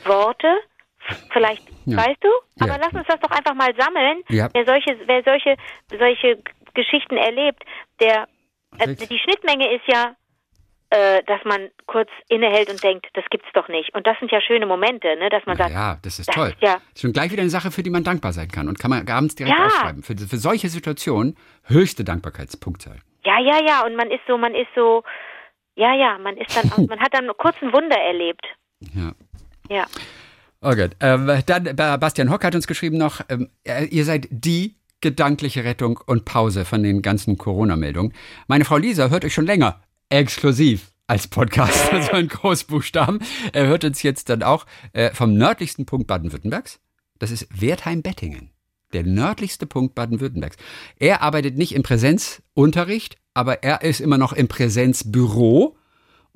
[0.04, 0.48] Worte.
[1.32, 1.96] Vielleicht, Ja.
[1.98, 2.28] weißt du?
[2.60, 2.78] Aber Ja.
[2.82, 4.22] lass uns das doch einfach mal sammeln.
[4.28, 4.48] Ja.
[4.52, 5.56] Wer solche, wer solche,
[5.98, 6.42] solche
[6.74, 7.62] Geschichten erlebt,
[8.00, 8.26] der
[8.78, 10.14] äh, die Schnittmenge ist ja,
[10.90, 13.94] äh, dass man kurz innehält und denkt, das gibt's doch nicht.
[13.94, 16.48] Und das sind ja schöne Momente, ne, dass man sagt, Ja, das ist das toll.
[16.48, 18.68] ist ja- schon gleich wieder eine Sache, für die man dankbar sein kann.
[18.68, 20.02] Und kann man abends direkt aufschreiben.
[20.02, 22.98] Für, für solche Situationen höchste Dankbarkeitspunktzahl.
[23.24, 25.02] Ja, ja, ja, und man ist so, man ist so,
[25.74, 28.44] ja, ja, man ist dann, man hat dann kurz ein Wunder erlebt.
[28.94, 29.12] Ja.
[29.68, 29.86] Ja.
[30.68, 30.96] Oh Gott.
[30.98, 35.62] Ähm, dann, äh, Bastian Hock hat uns geschrieben noch, ähm, äh, ihr seid die gedankliche
[35.62, 38.12] Rettung und Pause von den ganzen Corona-Meldungen.
[38.48, 43.20] Meine Frau Lisa hört euch schon länger exklusiv als Podcast, also in Großbuchstaben.
[43.52, 46.80] Er hört uns jetzt dann auch äh, vom nördlichsten Punkt Baden-Württembergs.
[47.20, 48.50] Das ist Wertheim-Bettingen.
[48.92, 50.56] Der nördlichste Punkt Baden-Württembergs.
[50.98, 55.76] Er arbeitet nicht im Präsenzunterricht, aber er ist immer noch im Präsenzbüro.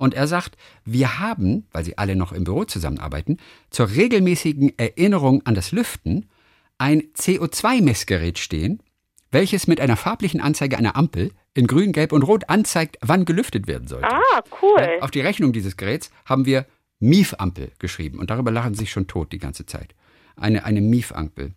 [0.00, 3.36] Und er sagt, wir haben, weil sie alle noch im Büro zusammenarbeiten,
[3.68, 6.24] zur regelmäßigen Erinnerung an das Lüften
[6.78, 8.82] ein CO2-Messgerät stehen,
[9.30, 13.66] welches mit einer farblichen Anzeige einer Ampel in grün, gelb und rot anzeigt, wann gelüftet
[13.66, 14.08] werden sollte.
[14.08, 14.88] Ah, cool.
[15.02, 16.64] Auf die Rechnung dieses Geräts haben wir
[17.00, 19.94] Mief-Ampel geschrieben und darüber lachen sie sich schon tot die ganze Zeit.
[20.34, 21.52] Eine, eine Mief-Ampel.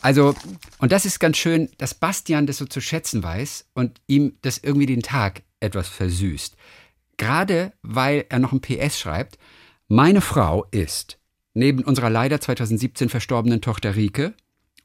[0.00, 0.34] Also,
[0.78, 4.58] und das ist ganz schön, dass Bastian das so zu schätzen weiß und ihm das
[4.58, 6.56] irgendwie den Tag etwas versüßt.
[7.16, 9.38] Gerade weil er noch ein PS schreibt,
[9.88, 11.18] meine Frau ist
[11.54, 14.34] neben unserer leider 2017 verstorbenen Tochter Rike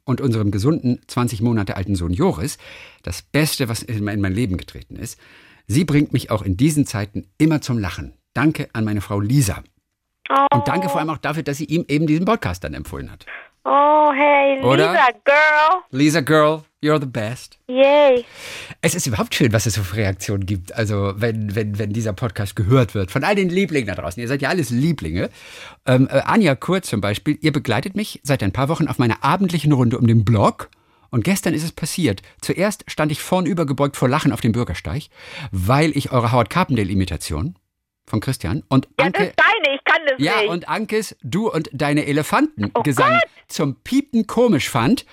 [0.04, 2.58] und unserem gesunden 20 Monate alten Sohn Joris
[3.04, 5.20] das Beste, was in mein Leben getreten ist.
[5.68, 8.14] Sie bringt mich auch in diesen Zeiten immer zum Lachen.
[8.34, 9.64] Danke an meine Frau Lisa.
[10.54, 13.26] Und danke vor allem auch dafür, dass sie ihm eben diesen Podcast dann empfohlen hat.
[13.68, 14.92] Oh hey, Oder?
[14.92, 15.82] Lisa, Girl.
[15.92, 17.60] Lisa Girl, you're the best.
[17.68, 18.26] Yay.
[18.82, 20.74] Es ist überhaupt schön, was es so für Reaktionen gibt.
[20.74, 23.12] Also, wenn, wenn, wenn dieser Podcast gehört wird.
[23.12, 24.22] Von all den Lieblingen da draußen.
[24.22, 25.30] Ihr seid ja alles Lieblinge.
[25.86, 29.24] Ähm, äh, Anja Kurz zum Beispiel, ihr begleitet mich seit ein paar Wochen auf meiner
[29.24, 30.70] abendlichen Runde um den Block.
[31.10, 32.22] Und gestern ist es passiert.
[32.42, 35.04] Zuerst stand ich vornübergebeugt vor Lachen auf dem Bürgersteig,
[35.52, 37.56] weil ich eure Howard Carpendale-Imitation
[38.06, 39.34] von Christian und Ja, Anke.
[40.08, 45.06] Das Ja, und Ankes, du und deine Oh Elefantengesang zum Piepen komisch fand.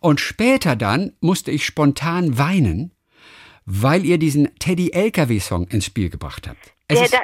[0.00, 2.92] Und später dann musste ich spontan weinen,
[3.66, 6.72] weil ihr diesen Teddy LKW-Song ins Spiel gebracht habt.
[6.90, 7.18] Der, da,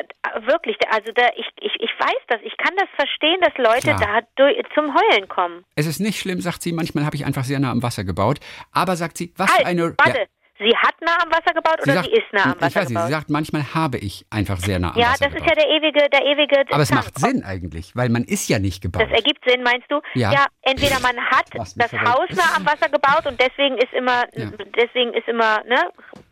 [0.46, 4.20] wirklich, also da, ich, ich, ich weiß das, ich kann das verstehen, dass Leute Klar.
[4.22, 5.64] da durch, zum Heulen kommen.
[5.74, 6.72] es ist nicht schlimm, sagt sie.
[6.72, 8.40] Manchmal habe ich einfach sehr nah am Wasser gebaut.
[8.72, 9.94] Aber sagt sie, was Halt, für eine.
[9.96, 10.24] warte, Ja,
[10.64, 12.88] sie hat nah am Wasser gebaut oder sie, sagt, ist nah am Wasser ich weiß
[12.88, 13.06] nicht, gebaut?
[13.06, 15.48] sie sagt, manchmal habe ich einfach sehr nah am ja, Wasser das ist gebaut.
[15.48, 16.64] ja der ewige, der ewige.
[16.72, 17.04] Aber es Kampf.
[17.04, 19.02] macht Sinn eigentlich, weil man ist ja nicht gebaut.
[19.02, 20.00] Das ergibt Sinn, meinst du?
[20.14, 20.46] Ja.
[20.62, 22.08] entweder man hat das verrückt.
[22.08, 24.50] Haus nah am Wasser gebaut und deswegen ist immer, Ja.
[24.76, 25.90] deswegen ist immer, ne,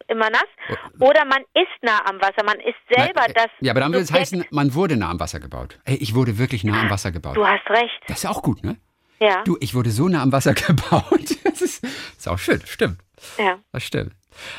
[0.08, 0.48] immer nass.
[1.00, 3.46] Oder man ist nah am Wasser, man ist selber Na, äh, das.
[3.60, 5.78] ja, aber dann würde es heißen, man wurde nah am Wasser gebaut.
[5.84, 7.36] Ey, ich wurde wirklich nah am Wasser gebaut.
[7.36, 8.00] Du hast recht.
[8.08, 8.76] Das ist auch gut, ne?
[9.20, 9.42] Ja.
[9.44, 11.36] Du, ich wurde so nah am Wasser gebaut.
[11.44, 12.98] Das ist, ist auch schön, stimmt.
[13.38, 13.58] ja.
[13.72, 14.12] Das stimmt.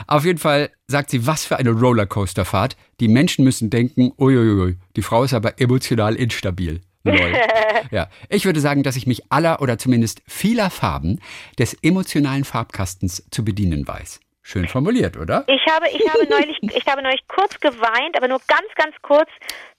[0.07, 2.75] Auf jeden Fall sagt sie, was für eine Rollercoasterfahrt.
[2.99, 6.81] Die Menschen müssen denken, uiuiui, die Frau ist aber emotional instabil.
[7.03, 7.33] Lol.
[7.91, 11.19] ja, ich würde sagen, dass ich mich aller oder zumindest vieler Farben
[11.59, 14.19] des emotionalen Farbkastens zu bedienen weiß.
[14.45, 15.45] Schön formuliert, oder?
[15.47, 19.29] Ich habe, ich habe neulich, ich habe neulich kurz geweint, aber nur ganz, ganz kurz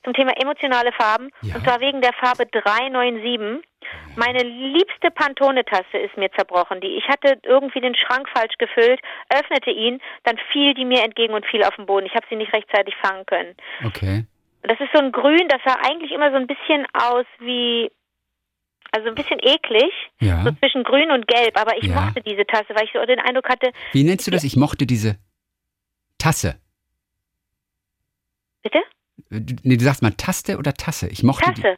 [0.03, 1.31] zum Thema emotionale Farben.
[1.43, 1.57] Ja.
[1.57, 3.62] Und zwar wegen der Farbe 397.
[4.17, 6.81] Meine liebste Pantone-Tasse ist mir zerbrochen.
[6.81, 11.35] Die, ich hatte irgendwie den Schrank falsch gefüllt, öffnete ihn, dann fiel die mir entgegen
[11.35, 12.07] und fiel auf den Boden.
[12.07, 13.55] Ich habe sie nicht rechtzeitig fangen können.
[13.85, 14.25] Okay.
[14.62, 17.91] Das ist so ein Grün, das sah eigentlich immer so ein bisschen aus wie,
[18.95, 19.90] also ein bisschen eklig,
[20.20, 20.42] Ja.
[20.45, 21.59] so zwischen Grün und Gelb.
[21.61, 22.01] Aber ich Ja.
[22.01, 24.45] mochte diese Tasse, weil ich so den Eindruck hatte, Wie nennst du das?
[24.45, 25.16] Ich mochte diese
[26.18, 26.57] Tasse.
[28.62, 28.78] bitte?
[29.30, 31.09] Du- Nee, du sagst mal Taste oder Tasse?
[31.09, 31.76] Ich mochte Die, Tasse.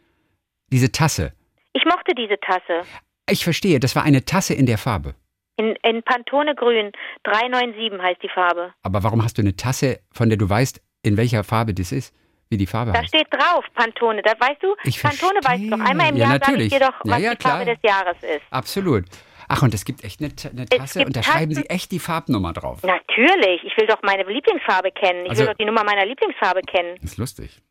[0.72, 1.32] diese Tasse.
[1.72, 2.82] Ich mochte diese Tasse.
[3.28, 5.14] Ich verstehe, das war eine Tasse in der Farbe.
[5.56, 6.92] In, in Pantone Grün.
[7.24, 8.72] 397 heißt die Farbe.
[8.82, 12.14] Aber warum hast du eine Tasse, von der du weißt, in welcher Farbe das ist?
[12.48, 13.08] Wie die Farbe Da heißt?
[13.08, 14.22] steht drauf, Pantone.
[14.22, 15.80] Da weißt du, Ich Pantone weißt du doch.
[15.80, 16.18] Einmal im verstehe.
[16.18, 16.72] Ja, Jahr sage ich natürlich.
[16.72, 18.42] dir doch, Ja, was ja, die Farbe des Jahres ist.
[18.50, 19.04] Absolut.
[19.48, 21.98] Ach, und es gibt echt eine, eine Tasse und da schreiben Tassen- sie echt die
[22.00, 22.82] Farbnummer drauf.
[22.82, 23.62] Natürlich.
[23.64, 25.24] Ich will doch meine Lieblingsfarbe kennen.
[25.24, 26.96] Ich Also- will doch die Nummer meiner Lieblingsfarbe kennen.
[27.02, 27.62] Ist lustig.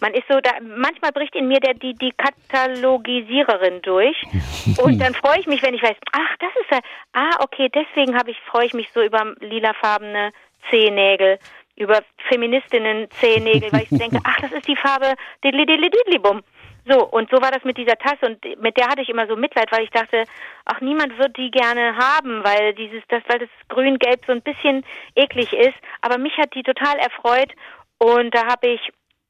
[0.00, 4.16] Man ist so da, manchmal bricht in mir der, die, die Katalogisiererin durch.
[4.78, 6.80] und dann freue ich mich, wenn ich weiß, ach, das ist er.
[7.12, 10.32] Ah, okay, deswegen habe ich, freue ich mich so über lilafarbene
[10.70, 11.38] Zehennägel,
[11.76, 15.14] über Feministinnen Zehennägel, weil ich denke, ach, das ist die Farbe
[15.44, 16.42] Didli Didli Didli Bum.
[16.88, 19.34] So, und so war das mit dieser Tasse und mit der hatte ich immer so
[19.34, 20.22] Mitleid, weil ich dachte,
[20.66, 24.84] ach, niemand wird die gerne haben, weil dieses, das, weil das Grün-Gelb so ein bisschen
[25.16, 25.74] eklig ist.
[26.00, 27.50] Aber mich hat die total erfreut
[27.98, 28.80] und da habe ich,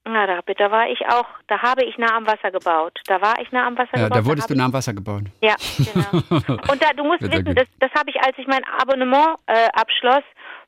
[0.04, 3.00] na, da, da war ich auch, da habe ich nah am Wasser gebaut.
[3.06, 4.18] Da war ich nah am Wasser Ja, gebaut.
[4.18, 5.22] da wurdest hab du nah am Wasser gebaut.
[5.40, 6.10] ja, genau.
[6.70, 10.22] Und da, du musst wissen, das, das habe ich, als ich mein Abonnement äh, abschloss,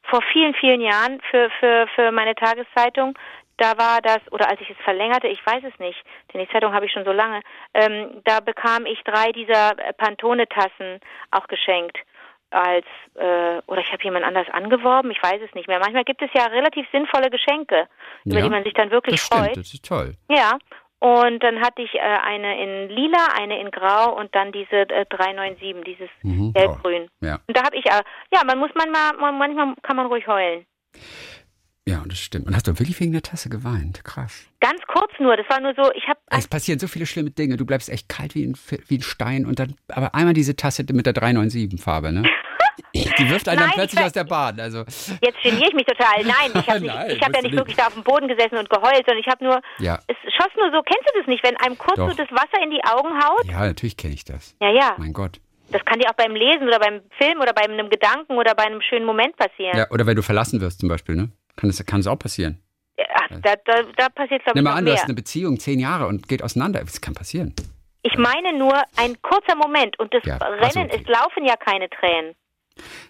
[0.09, 3.15] vor vielen, vielen Jahren für, für, für meine Tageszeitung,
[3.59, 5.99] da war das, oder als ich es verlängerte, ich weiß es nicht,
[6.33, 7.41] denn die Zeitung habe ich schon so lange,
[7.75, 11.01] ähm, da bekam ich drei dieser äh, Pantone-Tassen
[11.33, 11.99] auch geschenkt.
[12.51, 12.87] Als,
[13.17, 15.81] äh, oder ich habe jemand anders angeworben, ich weiß es nicht mehr.
[15.81, 17.89] Manchmal gibt es ja relativ sinnvolle Geschenke,
[18.25, 19.57] über Ja, die man sich dann wirklich Das stimmt, freut.
[19.59, 20.15] das ist toll.
[20.31, 20.57] Ja,
[21.01, 25.07] und dann hatte ich äh, eine in lila, eine in grau und dann diese äh,
[25.07, 26.53] 397, dieses Mhm.
[26.53, 27.09] gelb-grün.
[27.23, 27.39] Oh, ja.
[27.47, 30.67] Und da habe ich, äh, ja, man muss manchmal, man, manchmal kann man ruhig heulen.
[31.87, 32.47] ja, das stimmt.
[32.47, 34.05] Und hast du wirklich wegen der Tasse geweint?
[34.05, 34.47] Krass.
[34.61, 37.57] Ganz kurz nur, das war nur so, ich habe, Es passieren so viele schlimme Dinge.
[37.57, 38.55] Du bleibst echt kalt wie ein,
[38.89, 42.23] wie ein Stein und dann, aber einmal diese Tasse mit der 397-Farbe, ne?
[42.95, 44.59] Die wirft einen Nein, dann ich plötzlich aus der Bahn.
[44.61, 46.23] Also, jetzt geniere ich mich total.
[46.25, 49.05] Nein, ich habe hab ja du nicht wirklich da auf dem Boden gesessen und geheult,
[49.07, 51.77] sondern ich habe nur, ja, es schoss nur so, kennst du das nicht, wenn einem
[51.79, 52.11] kurz Doch.
[52.11, 53.45] so das Wasser in die Augen haut?
[53.47, 54.57] ja, natürlich kenne ich das.
[54.61, 54.95] Ja, ja.
[54.99, 55.41] Mein Gott.
[55.71, 58.65] Das kann dir auch beim Lesen oder beim Film oder bei einem Gedanken oder bei
[58.65, 59.77] einem schönen Moment passieren.
[59.77, 61.31] Ja, oder wenn du verlassen wirst zum Beispiel, ne?
[61.57, 62.63] Kann es kann es auch passieren.
[63.15, 64.95] Ach, da, da, da passiert, glaube ich, Nimm mal an, du mehr.
[64.95, 66.81] hast eine Beziehung zehn Jahre und geht auseinander.
[66.81, 67.55] Das kann passieren.
[68.03, 71.03] Ich meine nur ein kurzer Moment und das Ja, Rennen, also okay.
[71.03, 72.35] es laufen ja keine Tränen.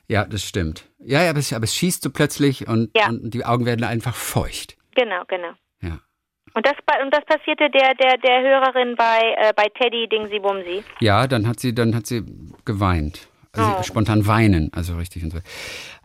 [0.08, 0.84] Ja, das stimmt.
[0.98, 3.08] Ja, ja aber, es, aber es schießt so plötzlich und, Ja.
[3.08, 4.76] und die Augen werden einfach feucht.
[4.94, 5.52] Genau, genau.
[5.80, 6.00] Ja.
[6.54, 10.82] Und das, und das passierte der, der, der Hörerin bei, äh, bei Teddy Dingsy Bumsy.
[11.00, 12.24] Ja, dann hat sie, dann hat sie
[12.64, 13.28] geweint.
[13.52, 13.82] Also Oh.
[13.82, 15.38] spontan weinen, also richtig und so.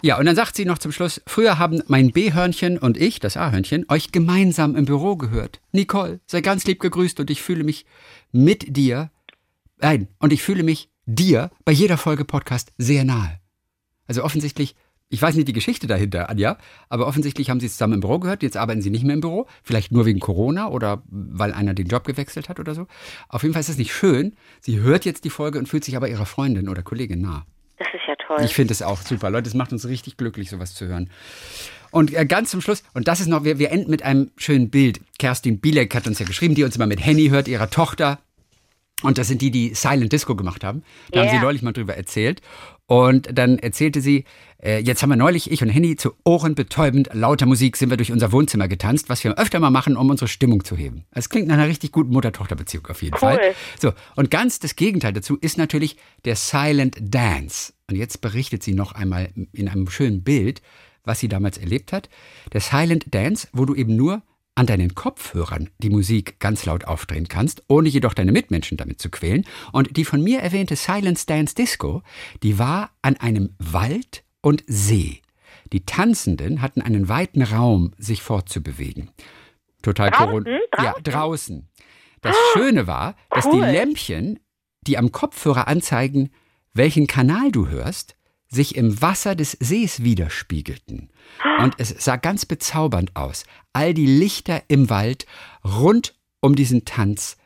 [0.02, 3.36] Ja, und dann sagt sie noch zum Schluss, früher haben mein B-Hörnchen und ich, das
[3.36, 5.60] A-Hörnchen, euch gemeinsam im Büro gehört.
[5.72, 7.86] Nicole, sei ganz lieb gegrüßt und ich fühle mich
[8.32, 9.12] mit dir,
[9.78, 13.40] nein, und ich fühle mich dir bei jeder Folge Podcast sehr nahe.
[14.08, 14.76] Also offensichtlich,
[15.10, 16.58] ich weiß nicht die Geschichte dahinter, Anja,
[16.90, 19.22] aber offensichtlich haben sie es zusammen im Büro gehört, jetzt arbeiten sie nicht mehr im
[19.22, 22.88] Büro, vielleicht nur wegen Corona oder weil einer den Job gewechselt hat oder so.
[23.30, 24.36] Auf jeden Fall ist es nicht schön.
[24.62, 27.46] Sie hört jetzt die Folge und fühlt sich aber ihrer Freundin oder Kollegin nah.
[27.78, 28.44] Das ist ja toll.
[28.46, 29.30] Ich finde es auch super.
[29.30, 31.10] Leute, es macht uns richtig glücklich, sowas zu hören.
[31.92, 34.70] Und äh, ganz zum Schluss, und das ist noch, wir, wir enden mit einem schönen
[34.70, 35.00] Bild.
[35.20, 38.20] Kerstin Bielek hat uns ja geschrieben, die uns immer mit Henny hört, ihrer Tochter.
[39.02, 40.84] Und das sind die, die Silent Disco gemacht haben.
[41.12, 41.36] Da haben Yeah.
[41.40, 42.42] sie neulich mal drüber erzählt.
[42.86, 44.26] Und dann erzählte sie,
[44.62, 48.12] äh, jetzt haben wir neulich, ich und Henny, zu ohrenbetäubend lauter Musik sind wir durch
[48.12, 51.06] unser Wohnzimmer getanzt, was wir öfter mal machen, um unsere Stimmung zu heben.
[51.12, 53.20] Es klingt nach einer richtig guten Mutter-Tochter-Beziehung auf jeden Cool.
[53.20, 53.56] Fall.
[53.80, 57.74] So, und ganz das Gegenteil dazu ist natürlich der Silent Dance.
[57.90, 60.62] Und jetzt berichtet sie noch einmal in einem schönen Bild,
[61.06, 62.10] was sie damals erlebt hat.
[62.52, 64.24] Der Silent Dance, wo du eben nur
[64.56, 69.10] an deinen Kopfhörern die Musik ganz laut aufdrehen kannst, ohne jedoch deine Mitmenschen damit zu
[69.10, 69.46] quälen.
[69.72, 72.04] Und die von mir erwähnte Silent Dance Disco,
[72.44, 75.22] die war an einem Wald und See.
[75.72, 79.10] Die Tanzenden hatten einen weiten Raum, sich fortzubewegen.
[79.82, 80.28] Total Draußen?
[80.30, 81.04] Corona- Ja, Draußen?
[81.04, 81.70] draußen.
[82.22, 83.66] Das Schöne war, dass die cool.
[83.66, 84.40] Lämpchen,
[84.88, 86.30] die am Kopfhörer anzeigen,
[86.74, 88.16] welchen Kanal du hörst,
[88.54, 91.10] sich im Wasser des Sees widerspiegelten.
[91.60, 93.46] Und es sah ganz bezaubernd aus.
[93.74, 95.26] All die Lichter im Wald
[95.64, 97.38] rund um diesen Tanz,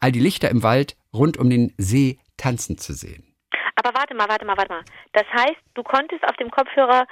[0.00, 3.24] all die Lichter im Wald rund um den See tanzen zu sehen.
[3.76, 4.84] Aber warte mal, warte mal, warte mal.
[5.12, 7.06] Das heißt, du konntest auf dem Kopfhörer.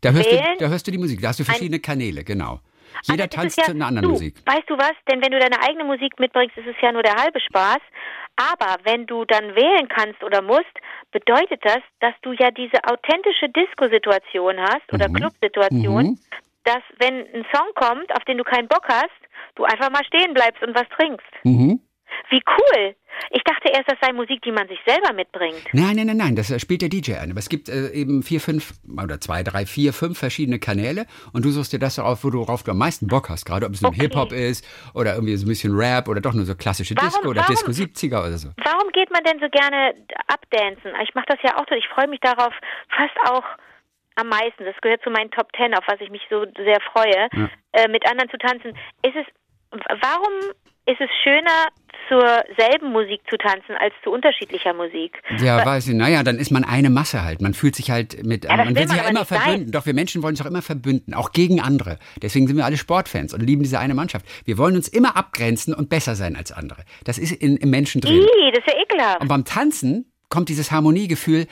[0.00, 0.58] Da hörst, du, Wählen?
[0.58, 2.60] da hörst du die Musik, da hast du verschiedene Kanäle, genau.
[3.02, 4.36] Jeder Also tanzt ist zu einer anderen du, Musik.
[4.46, 4.92] Weißt du was?
[5.10, 7.80] Denn wenn du deine eigene Musik mitbringst, ist es ja nur der halbe Spaß.
[8.36, 10.64] Aber wenn du dann wählen kannst oder musst,
[11.10, 16.18] bedeutet das, dass du ja diese authentische Disco-Situation hast oder Club-Situation, Mhm.
[16.64, 19.08] dass wenn ein Song kommt, auf den du keinen Bock hast,
[19.54, 21.26] du einfach mal stehen bleibst und was trinkst.
[21.44, 21.80] Mhm.
[22.30, 22.94] Wie cool!
[23.30, 25.62] Ich dachte erst, das sei Musik, die man sich selber mitbringt.
[25.72, 27.30] Nein, nein, nein, nein, das äh, spielt der DJ ein.
[27.30, 31.44] Aber es gibt äh, eben vier, fünf oder zwei, drei, vier, fünf verschiedene Kanäle und
[31.44, 34.02] du suchst dir das auf, worauf du am meisten Bock hast, gerade ob es Okay.
[34.02, 37.28] Hip-Hop ist oder irgendwie so ein bisschen Rap oder doch nur so klassische Warum- Disco
[37.28, 38.50] oder warum- Disco 70er oder so.
[38.62, 39.94] Warum geht man denn so gerne
[40.26, 40.92] abdancen?
[41.02, 41.74] Ich mache das ja auch so.
[41.74, 42.52] Ich freue mich darauf
[42.94, 43.44] fast auch
[44.16, 44.64] am meisten.
[44.64, 47.48] Das gehört zu meinen Top Ten, auf was ich mich so sehr freue, Ja.
[47.72, 48.70] äh, mit anderen zu tanzen.
[49.02, 49.26] Ist es,
[50.02, 50.32] warum
[50.88, 51.66] ist es schöner,
[52.08, 52.22] zur
[52.58, 55.20] selben Musik zu tanzen, als zu unterschiedlicher Musik?
[55.38, 57.40] Ja, weiß ich, naja, dann ist man eine Masse halt.
[57.40, 59.40] Man fühlt sich halt mit, Ja, man will sich ja immer nicht sein.
[59.40, 59.72] verbünden.
[59.72, 61.98] Doch wir Menschen wollen uns auch immer verbünden, auch gegen andere.
[62.22, 64.26] Deswegen sind wir alle Sportfans und lieben diese eine Mannschaft.
[64.44, 66.82] Wir wollen uns immer abgrenzen und besser sein als andere.
[67.04, 68.14] Das ist in, im Menschen drin.
[68.22, 69.20] Ih, das ist ja ekelhaft.
[69.20, 71.46] Und beim Tanzen kommt dieses Harmoniegefühl,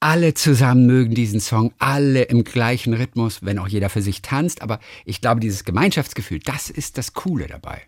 [0.00, 4.60] alle zusammen mögen diesen Song, alle im gleichen Rhythmus, wenn auch jeder für sich tanzt.
[4.60, 7.82] Aber ich glaube, dieses Gemeinschaftsgefühl, das ist das Coole dabei.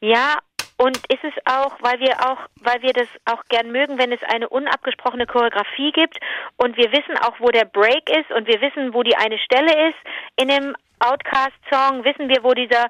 [0.00, 0.38] Ja,
[0.76, 4.20] und ist es auch, weil wir auch, weil wir das auch gern mögen, wenn es
[4.32, 6.18] eine unabgesprochene Choreografie gibt
[6.56, 9.88] und wir wissen auch, wo der Break ist und wir wissen, wo die eine Stelle
[9.90, 9.98] ist
[10.36, 12.84] in dem Outcast-Song, wissen wir, wo dieser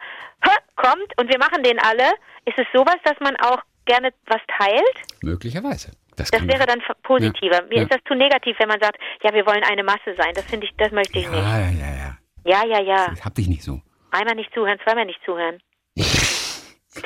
[0.45, 2.11] Hö kommt und wir machen den alle.
[2.47, 5.23] Ist es sowas, dass man auch gerne was teilt?
[5.23, 5.93] Möglicherweise.
[6.17, 7.63] Das, Das wäre dann positiver.
[7.69, 7.83] Mir Ja.
[7.83, 10.33] ist das zu negativ, wenn man sagt, ja, wir wollen eine Masse sein.
[10.35, 11.43] Das finde ich, das möchte ich nicht.
[11.43, 12.17] Ja, ja, ja, ja.
[12.45, 13.13] Ja, ja, ja.
[13.15, 13.81] Ich hab dich nicht so.
[14.11, 15.61] Einmal nicht zuhören, zweimal nicht zuhören.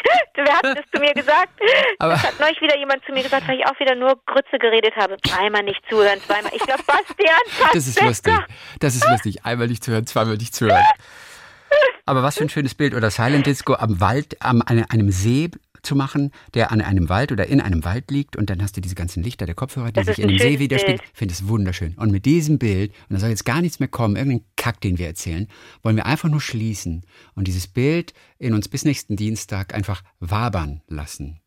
[0.34, 1.60] Wer hat das zu mir gesagt?
[1.98, 4.58] Aber- das hat neulich wieder jemand zu mir gesagt, weil ich auch wieder nur Grütze
[4.58, 5.16] geredet habe.
[5.38, 6.52] Einmal nicht zuhören, zweimal.
[6.54, 7.40] Ich glaube, Bastian
[7.72, 8.34] Das ist lustig.
[8.80, 9.44] Das ist lustig.
[9.44, 10.84] Einmal nicht zu hören, zweimal nicht zu hören.
[12.06, 12.94] Aber was für ein schönes Bild.
[12.94, 15.50] Oder Silent Disco am Wald, am, an einem See
[15.82, 18.80] zu machen, der an einem Wald oder in einem Wald liegt und dann hast du
[18.80, 21.00] diese ganzen Lichter der Kopfhörer, die Das sich in dem See widerspiegeln.
[21.12, 21.94] Ich finde es wunderschön.
[21.98, 24.98] Und mit diesem Bild, und da soll jetzt gar nichts mehr kommen, irgendein Kack, den
[24.98, 25.48] wir erzählen,
[25.82, 27.04] wollen wir einfach nur schließen
[27.34, 31.40] und dieses Bild in uns bis nächsten Dienstag einfach wabern lassen.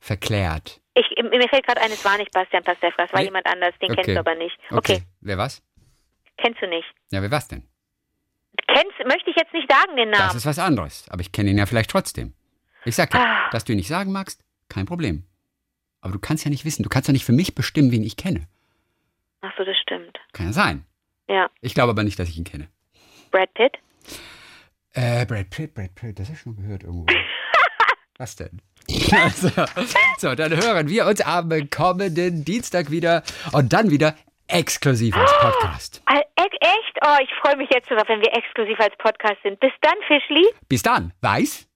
[0.00, 0.80] Verklärt.
[0.94, 3.26] Ich, mir fällt gerade ein, es war nicht Bastian Pastewka, es war Nee?
[3.26, 4.02] jemand anders, den Okay.
[4.02, 4.56] kennst du aber nicht.
[4.70, 4.78] Okay.
[4.96, 5.62] Okay, Wer was?
[6.38, 6.86] kennst du nicht.
[7.10, 7.62] Ja, wer was denn?
[8.68, 10.36] Kennst, möchte ich jetzt nicht sagen, den Das Namen.
[10.36, 11.06] ist was anderes.
[11.10, 12.34] Aber ich kenne ihn ja vielleicht trotzdem.
[12.86, 13.50] Ich sag ja, Ah.
[13.50, 15.24] dass du ihn nicht sagen magst, kein Problem.
[16.00, 18.16] Aber du kannst ja nicht wissen, du kannst ja nicht für mich bestimmen, wen ich
[18.16, 18.46] kenne.
[19.42, 20.18] Ach so, das stimmt.
[20.32, 20.84] Kann ja sein.
[21.28, 21.48] Ja.
[21.60, 22.68] Ich glaube aber nicht, dass ich ihn kenne.
[23.30, 23.72] Brad Pitt?
[24.94, 27.06] Äh, Brad Pitt, Brad Pitt, das du schon gehört irgendwo.
[28.18, 28.62] Was denn?
[29.12, 29.50] Also,
[30.18, 33.22] so, dann hören wir uns am kommenden Dienstag wieder
[33.52, 34.14] und dann wieder
[34.46, 36.02] exklusiv als Podcast.
[36.06, 36.98] Al- e- Echt?
[37.04, 39.58] Oh, ich freue mich jetzt darauf, wenn wir exklusiv als Podcast sind.
[39.60, 40.46] Bis dann, Fischli.
[40.68, 41.64] Bis dann, weiß?